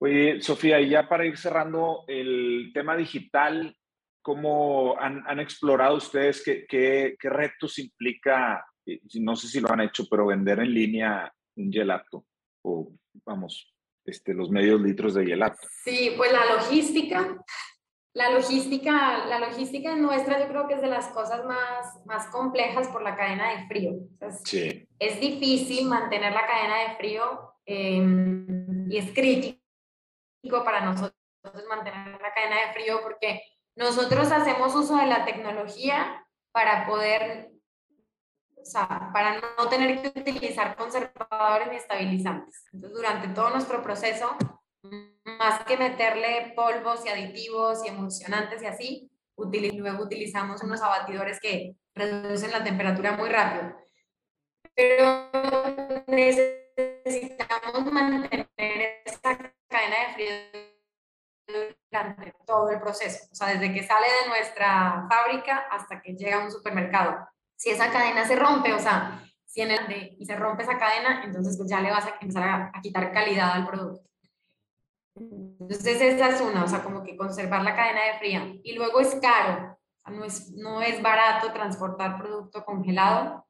Oye, 0.00 0.42
Sofía, 0.42 0.78
y 0.78 0.90
ya 0.90 1.08
para 1.08 1.24
ir 1.24 1.38
cerrando 1.38 2.04
el 2.08 2.72
tema 2.74 2.94
digital, 2.94 3.74
cómo 4.20 5.00
han, 5.00 5.40
explorado 5.40 5.96
ustedes 5.96 6.42
qué, 6.44 6.66
qué, 6.68 7.16
qué, 7.18 7.30
retos 7.30 7.78
implica, 7.78 8.62
eh, 8.84 9.00
no 9.14 9.34
sé 9.34 9.48
si 9.48 9.60
lo 9.60 9.72
han 9.72 9.80
hecho, 9.80 10.04
pero 10.10 10.26
vender 10.26 10.60
en 10.60 10.74
línea 10.74 11.32
un 11.54 11.72
gelato 11.72 12.26
o, 12.66 12.92
vamos, 13.24 13.72
este, 14.04 14.34
los 14.34 14.50
medios 14.50 14.80
litros 14.80 15.14
de 15.14 15.24
gelato? 15.24 15.66
Sí, 15.84 16.14
pues 16.16 16.32
la 16.32 16.54
logística. 16.54 17.36
La 18.12 18.30
logística, 18.30 19.26
la 19.26 19.38
logística 19.38 19.94
nuestra 19.94 20.40
yo 20.40 20.48
creo 20.48 20.66
que 20.66 20.74
es 20.74 20.80
de 20.80 20.88
las 20.88 21.08
cosas 21.08 21.44
más, 21.44 22.06
más 22.06 22.26
complejas 22.28 22.88
por 22.88 23.02
la 23.02 23.14
cadena 23.14 23.50
de 23.50 23.66
frío. 23.66 23.92
sí. 24.42 24.88
Es 24.98 25.20
difícil 25.20 25.86
mantener 25.86 26.32
la 26.32 26.46
cadena 26.46 26.88
de 26.88 26.96
frío 26.96 27.52
em, 27.66 28.90
y 28.90 28.96
es 28.96 29.12
crítico 29.12 29.60
para 30.64 30.80
nosotros 30.80 31.14
mantener 31.68 32.18
la 32.20 32.32
cadena 32.32 32.66
de 32.66 32.72
frío 32.72 33.00
porque 33.02 33.42
nosotros 33.76 34.32
hacemos 34.32 34.74
uso 34.74 34.96
de 34.96 35.06
la 35.06 35.26
tecnología 35.26 36.26
para 36.52 36.86
poder, 36.86 37.50
o 38.56 38.64
sea, 38.64 39.10
para 39.12 39.40
no 39.40 39.68
tener 39.68 40.00
que 40.02 40.18
utilizar 40.20 40.76
conservadores 40.76 41.68
ni 41.70 41.76
estabilizantes. 41.76 42.64
Entonces, 42.72 42.96
durante 42.96 43.28
todo 43.28 43.50
nuestro 43.50 43.82
proceso, 43.82 44.36
más 45.38 45.64
que 45.64 45.76
meterle 45.76 46.52
polvos 46.54 47.04
y 47.04 47.08
aditivos 47.08 47.84
y 47.84 47.88
emulsionantes 47.88 48.62
y 48.62 48.66
así, 48.66 49.10
luego 49.36 50.04
utilizamos 50.04 50.62
unos 50.62 50.80
abatidores 50.80 51.38
que 51.40 51.76
reducen 51.94 52.52
la 52.52 52.64
temperatura 52.64 53.12
muy 53.12 53.28
rápido. 53.28 53.76
Pero 54.74 55.30
necesitamos 56.06 57.92
mantener 57.92 58.48
esa 59.04 59.38
cadena 59.68 59.96
de 60.08 60.14
frío 60.14 60.30
durante 61.90 62.34
todo 62.46 62.70
el 62.70 62.80
proceso, 62.80 63.28
o 63.30 63.34
sea, 63.34 63.48
desde 63.48 63.72
que 63.72 63.82
sale 63.82 64.06
de 64.06 64.28
nuestra 64.28 65.06
fábrica 65.08 65.66
hasta 65.70 66.00
que 66.02 66.14
llega 66.14 66.36
a 66.36 66.44
un 66.44 66.50
supermercado. 66.50 67.26
Si 67.56 67.70
esa 67.70 67.90
cadena 67.90 68.26
se 68.26 68.36
rompe, 68.36 68.72
o 68.72 68.78
sea, 68.78 69.22
si 69.56 69.62
en 69.62 69.70
el 69.70 70.16
y 70.18 70.26
se 70.26 70.36
rompe 70.36 70.64
esa 70.64 70.78
cadena, 70.78 71.22
entonces 71.24 71.56
pues 71.56 71.70
ya 71.70 71.80
le 71.80 71.90
vas 71.90 72.04
a 72.04 72.10
empezar 72.20 72.70
a, 72.74 72.80
quitar 72.82 73.10
calidad 73.10 73.52
al 73.52 73.66
producto. 73.66 74.06
Entonces 75.14 76.00
esa 76.02 76.28
es 76.28 76.40
una, 76.42 76.64
o 76.64 76.68
sea, 76.68 76.82
como 76.82 77.02
que 77.02 77.16
conservar 77.16 77.62
la 77.62 77.74
cadena 77.74 78.04
de 78.04 78.18
fría. 78.18 78.54
Y 78.62 78.74
luego 78.74 79.00
es 79.00 79.14
caro, 79.14 79.78
no, 80.08 80.24
es, 80.24 80.52
no 80.52 80.82
es 80.82 81.00
barato 81.00 81.52
transportar 81.54 82.18
producto 82.18 82.66
congelado. 82.66 83.46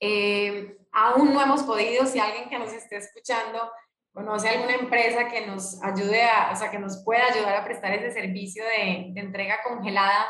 Eh, 0.00 0.78
aún 0.92 1.34
no 1.34 1.42
hemos 1.42 1.62
podido, 1.64 2.06
si 2.06 2.18
alguien 2.18 2.48
que 2.48 2.58
nos 2.58 2.72
esté 2.72 2.96
escuchando 2.96 3.70
conoce 4.12 4.48
alguna 4.48 4.76
empresa 4.76 5.28
que 5.28 5.46
nos 5.46 5.82
ayude 5.82 6.24
a, 6.24 6.50
o 6.50 6.56
sea, 6.56 6.70
que 6.70 6.78
nos 6.78 7.04
pueda 7.04 7.26
ayudar 7.26 7.54
a 7.56 7.64
prestar 7.64 7.92
ese 7.92 8.12
servicio 8.12 8.64
de 8.64 9.12
entrega 9.14 9.58
congelada 9.62 10.26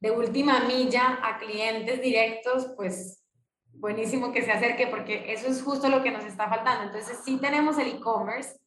de 0.00 0.10
última 0.10 0.60
milla 0.60 1.18
a 1.22 1.38
clientes 1.38 2.00
directos, 2.00 2.72
pues 2.76 3.24
buenísimo 3.72 4.32
que 4.32 4.42
se 4.42 4.52
acerque 4.52 4.86
porque 4.86 5.32
eso 5.32 5.48
es 5.48 5.62
justo 5.62 5.88
lo 5.88 6.02
que 6.02 6.10
nos 6.10 6.24
está 6.24 6.48
faltando. 6.48 6.84
Entonces 6.84 7.20
sí 7.24 7.38
tenemos 7.38 7.78
el 7.78 7.88
e-commerce 7.88 8.58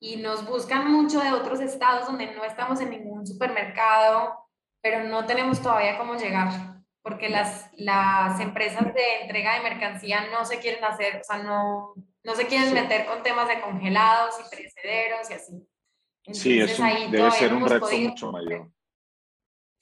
y 0.00 0.16
nos 0.16 0.46
buscan 0.46 0.90
mucho 0.90 1.20
de 1.20 1.32
otros 1.32 1.60
estados 1.60 2.06
donde 2.06 2.34
no 2.34 2.44
estamos 2.44 2.80
en 2.80 2.90
ningún 2.90 3.26
supermercado, 3.26 4.38
pero 4.82 5.04
no 5.04 5.24
tenemos 5.26 5.62
todavía 5.62 5.98
cómo 5.98 6.16
llegar 6.16 6.74
porque 7.04 7.28
las, 7.28 7.68
las 7.76 8.40
empresas 8.40 8.82
de 8.94 9.20
entrega 9.22 9.54
de 9.54 9.60
mercancía 9.60 10.26
no 10.32 10.46
se 10.46 10.58
quieren 10.58 10.82
hacer, 10.84 11.20
o 11.20 11.24
sea, 11.24 11.36
no, 11.42 11.92
no 12.24 12.34
se 12.34 12.46
quieren 12.46 12.72
meter 12.72 13.04
con 13.04 13.22
temas 13.22 13.46
de 13.46 13.60
congelados 13.60 14.34
y 14.40 14.48
perecederos 14.48 15.30
y 15.30 15.34
así. 15.34 15.68
sí, 16.32 16.60
eso 16.60 16.82
debe 17.10 17.30
ser 17.30 17.52
un 17.52 17.68
reto 17.68 17.86
mucho 17.86 18.32
mayor. 18.32 18.70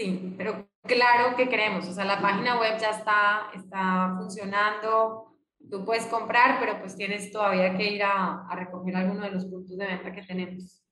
Sí, 0.02 0.34
pero 0.36 0.68
claro 0.82 1.36
que 1.36 1.48
queremos, 1.48 1.86
o 1.86 1.92
sea, 1.92 2.04
la 2.04 2.20
página 2.20 2.58
web 2.58 2.76
ya 2.80 2.90
está, 2.90 3.52
está 3.54 4.12
funcionando, 4.18 5.38
tú 5.70 5.84
puedes 5.84 6.06
comprar, 6.06 6.58
pero 6.58 6.80
pues 6.80 6.96
tienes 6.96 7.30
todavía 7.30 7.76
que 7.76 7.84
ir 7.84 8.02
a, 8.02 8.48
a 8.48 8.56
recoger 8.56 8.96
alguno 8.96 9.20
de 9.20 9.30
los 9.30 9.44
puntos 9.44 9.78
de 9.78 9.86
venta 9.86 10.12
que 10.12 10.22
tenemos. 10.22 10.82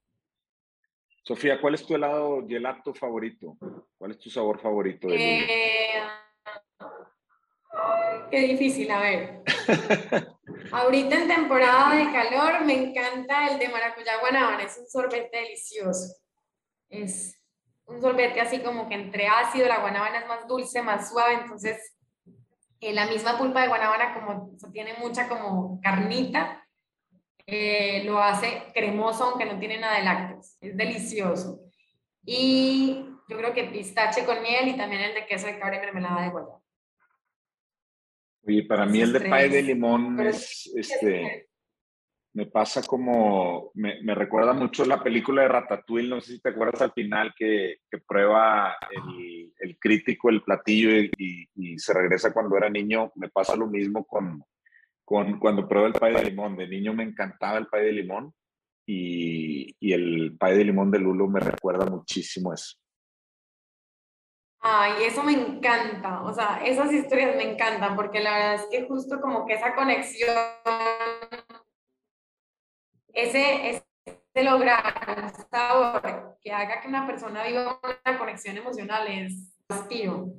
Sofía, 1.25 1.61
¿cuál 1.61 1.75
es 1.75 1.85
tu 1.85 1.97
helado 1.97 2.47
gelato 2.47 2.95
favorito? 2.95 3.57
¿Cuál 3.99 4.13
es 4.13 4.19
tu 4.21 4.31
sabor 4.31 4.61
favorito? 4.61 5.09
Eh, 5.11 6.05
qué 8.31 8.41
difícil, 8.43 8.93
a 8.93 9.01
ver. 9.01 9.43
Ahorita 10.71 11.17
en 11.17 11.27
temporada 11.27 11.97
de 11.97 12.13
calor 12.13 12.65
me 12.65 12.75
encanta 12.75 13.49
el 13.49 13.59
de 13.59 13.69
maracuyá 13.71 14.21
guanábana, 14.21 14.63
es 14.63 14.79
un 14.79 14.87
sorbete 14.87 15.37
delicioso. 15.37 16.15
Es 16.89 17.40
un 17.91 18.01
sorbete 18.01 18.41
así 18.41 18.61
como 18.61 18.89
que 18.89 18.95
entre 18.95 19.27
ácido, 19.27 19.67
la 19.67 19.81
guanábana 19.81 20.21
es 20.21 20.29
más 20.29 20.47
dulce, 20.47 20.83
más 20.83 21.11
suave, 21.11 21.35
entonces 21.35 21.97
eh, 22.81 22.93
la 22.93 23.07
misma 23.07 23.37
pulpa 23.37 23.63
de 23.63 23.69
guanábana 23.69 24.15
como 24.15 24.57
tiene 24.73 24.95
mucha 24.95 25.29
como 25.29 25.81
carnita, 25.83 26.67
eh, 27.47 28.05
lo 28.05 28.23
hace 28.23 28.65
cremoso 28.73 29.25
aunque 29.25 29.45
no 29.45 29.59
tiene 29.59 29.79
nada 29.79 29.99
de 29.99 30.05
lácteos, 30.05 30.57
es 30.61 30.77
delicioso. 30.77 31.61
Y 32.25 33.05
yo 33.29 33.37
creo 33.37 33.53
que 33.53 33.65
pistache 33.65 34.25
con 34.25 34.41
miel 34.43 34.69
y 34.69 34.77
también 34.77 35.03
el 35.03 35.15
de 35.15 35.27
queso 35.27 35.47
de 35.47 35.59
cabra 35.59 35.77
y 35.77 35.81
mermelada 35.81 36.23
de 36.23 36.31
guayaba. 36.31 36.61
Oye, 38.47 38.63
para 38.65 38.87
mí 38.87 39.01
el 39.01 39.13
de 39.13 39.21
pay 39.21 39.49
de 39.51 39.63
limón 39.63 40.19
es, 40.27 40.71
este, 40.75 41.50
me 42.33 42.47
pasa 42.47 42.83
como, 42.83 43.71
me, 43.75 44.03
me, 44.03 44.15
recuerda 44.15 44.53
mucho 44.53 44.85
la 44.85 45.03
película 45.03 45.43
de 45.43 45.49
Ratatouille, 45.49 46.09
no 46.09 46.21
sé 46.21 46.35
si 46.35 46.41
te 46.41 46.51
acuerdas 46.51 46.81
al 46.83 46.93
final 46.93 47.35
que, 47.37 47.79
prueba 48.07 48.77
el, 49.59 49.79
crítico 49.79 50.31
el 50.31 50.43
platillo 50.43 50.91
y, 50.91 51.49
y, 51.55 51.79
se 51.79 51.93
regresa 51.93 52.33
cuando 52.33 52.57
era 52.57 52.71
niño, 52.71 53.11
me 53.17 53.29
pasa 53.29 53.57
lo 53.57 53.67
mismo 53.67 54.05
con, 54.05 54.45
con 55.05 55.41
cuando 55.41 55.69
pruebo 55.69 55.89
el 55.89 55.93
pay 55.93 56.15
de 56.15 56.25
limón, 56.25 56.57
de 56.57 56.69
niño 56.69 56.95
me 56.95 57.03
encantaba 57.03 57.59
el 57.59 57.67
pay 57.67 57.87
de 57.87 57.93
limón 57.93 58.33
y, 58.87 59.75
y 59.81 59.93
el 59.93 60.37
pay 60.39 60.57
de 60.57 60.65
limón 60.65 60.91
de 60.91 61.01
Lulo 61.01 61.27
me 61.27 61.41
recuerda 61.41 61.87
muchísimo 61.87 62.55
eso. 62.55 62.77
Ay, 64.63 65.05
eso 65.05 65.23
me 65.23 65.33
encanta, 65.33 66.23
o 66.23 66.35
sea, 66.35 66.61
esas 66.63 66.93
historias 66.93 67.35
me 67.35 67.51
encantan 67.51 67.97
porque 67.97 68.21
la 68.21 68.35
verdad 68.35 68.55
es 68.57 68.67
que 68.71 68.87
justo 68.87 69.19
como 69.19 69.47
que 69.47 69.55
esa 69.55 69.75
conexión, 69.75 70.37
ese, 73.15 73.85
ese 74.05 74.43
lograr 74.43 75.23
un 75.23 75.31
sabor 75.51 76.37
que 76.41 76.53
haga 76.53 76.81
que 76.81 76.89
una 76.89 77.07
persona 77.07 77.45
viva 77.45 77.81
una 77.83 78.19
conexión 78.19 78.57
emocional 78.57 79.07
es 79.09 79.57
aspiro 79.69 80.33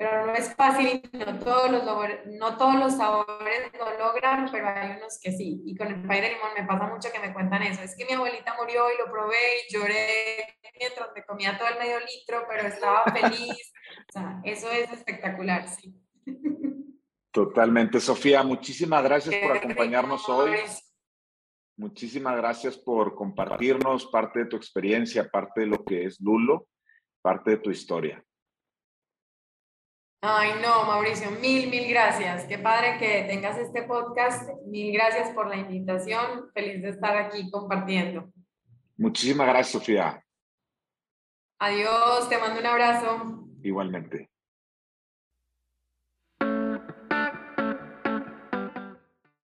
pero 0.00 0.24
no 0.24 0.32
es 0.32 0.54
fácil, 0.54 1.02
no 1.12 1.38
todos 1.40 1.70
los, 1.70 1.84
no 1.84 2.56
todos 2.56 2.74
los 2.76 2.96
sabores 2.96 3.70
lo 3.78 3.98
logran, 3.98 4.48
pero 4.50 4.66
hay 4.66 4.96
unos 4.96 5.20
que 5.20 5.30
sí. 5.30 5.60
Y 5.66 5.76
con 5.76 5.88
el 5.88 6.06
pay 6.06 6.22
de 6.22 6.30
limón 6.30 6.54
me 6.56 6.66
pasa 6.66 6.86
mucho 6.86 7.10
que 7.12 7.18
me 7.18 7.34
cuentan 7.34 7.62
eso. 7.64 7.82
Es 7.82 7.94
que 7.94 8.06
mi 8.06 8.12
abuelita 8.14 8.56
murió 8.58 8.86
y 8.90 8.96
lo 8.96 9.12
probé 9.12 9.36
y 9.68 9.74
lloré 9.74 10.58
mientras 10.78 11.10
me 11.14 11.22
comía 11.26 11.58
todo 11.58 11.68
el 11.68 11.78
medio 11.78 11.98
litro, 12.00 12.46
pero 12.48 12.66
estaba 12.66 13.04
feliz. 13.12 13.74
o 14.08 14.12
sea, 14.14 14.40
eso 14.44 14.70
es 14.70 14.90
espectacular, 14.90 15.68
sí. 15.68 15.94
Totalmente. 17.30 18.00
Sofía, 18.00 18.42
muchísimas 18.42 19.04
gracias 19.04 19.34
por 19.34 19.54
acompañarnos 19.54 20.26
hoy. 20.30 20.52
Muchísimas 21.80 22.36
gracias 22.36 22.76
por 22.76 23.14
compartirnos 23.14 24.04
parte 24.08 24.40
de 24.40 24.44
tu 24.44 24.56
experiencia, 24.56 25.26
parte 25.30 25.62
de 25.62 25.66
lo 25.66 25.82
que 25.82 26.04
es 26.04 26.20
Lulo, 26.20 26.68
parte 27.22 27.52
de 27.52 27.56
tu 27.56 27.70
historia. 27.70 28.22
Ay, 30.20 30.50
no, 30.60 30.84
Mauricio, 30.84 31.30
mil, 31.30 31.70
mil 31.70 31.88
gracias. 31.88 32.44
Qué 32.44 32.58
padre 32.58 32.98
que 32.98 33.24
tengas 33.26 33.56
este 33.56 33.84
podcast. 33.84 34.50
Mil 34.66 34.92
gracias 34.92 35.30
por 35.30 35.48
la 35.48 35.56
invitación. 35.56 36.50
Feliz 36.52 36.82
de 36.82 36.90
estar 36.90 37.16
aquí 37.16 37.50
compartiendo. 37.50 38.30
Muchísimas 38.98 39.46
gracias, 39.46 39.70
Sofía. 39.70 40.22
Adiós, 41.60 42.28
te 42.28 42.36
mando 42.36 42.60
un 42.60 42.66
abrazo. 42.66 43.48
Igualmente. 43.62 44.28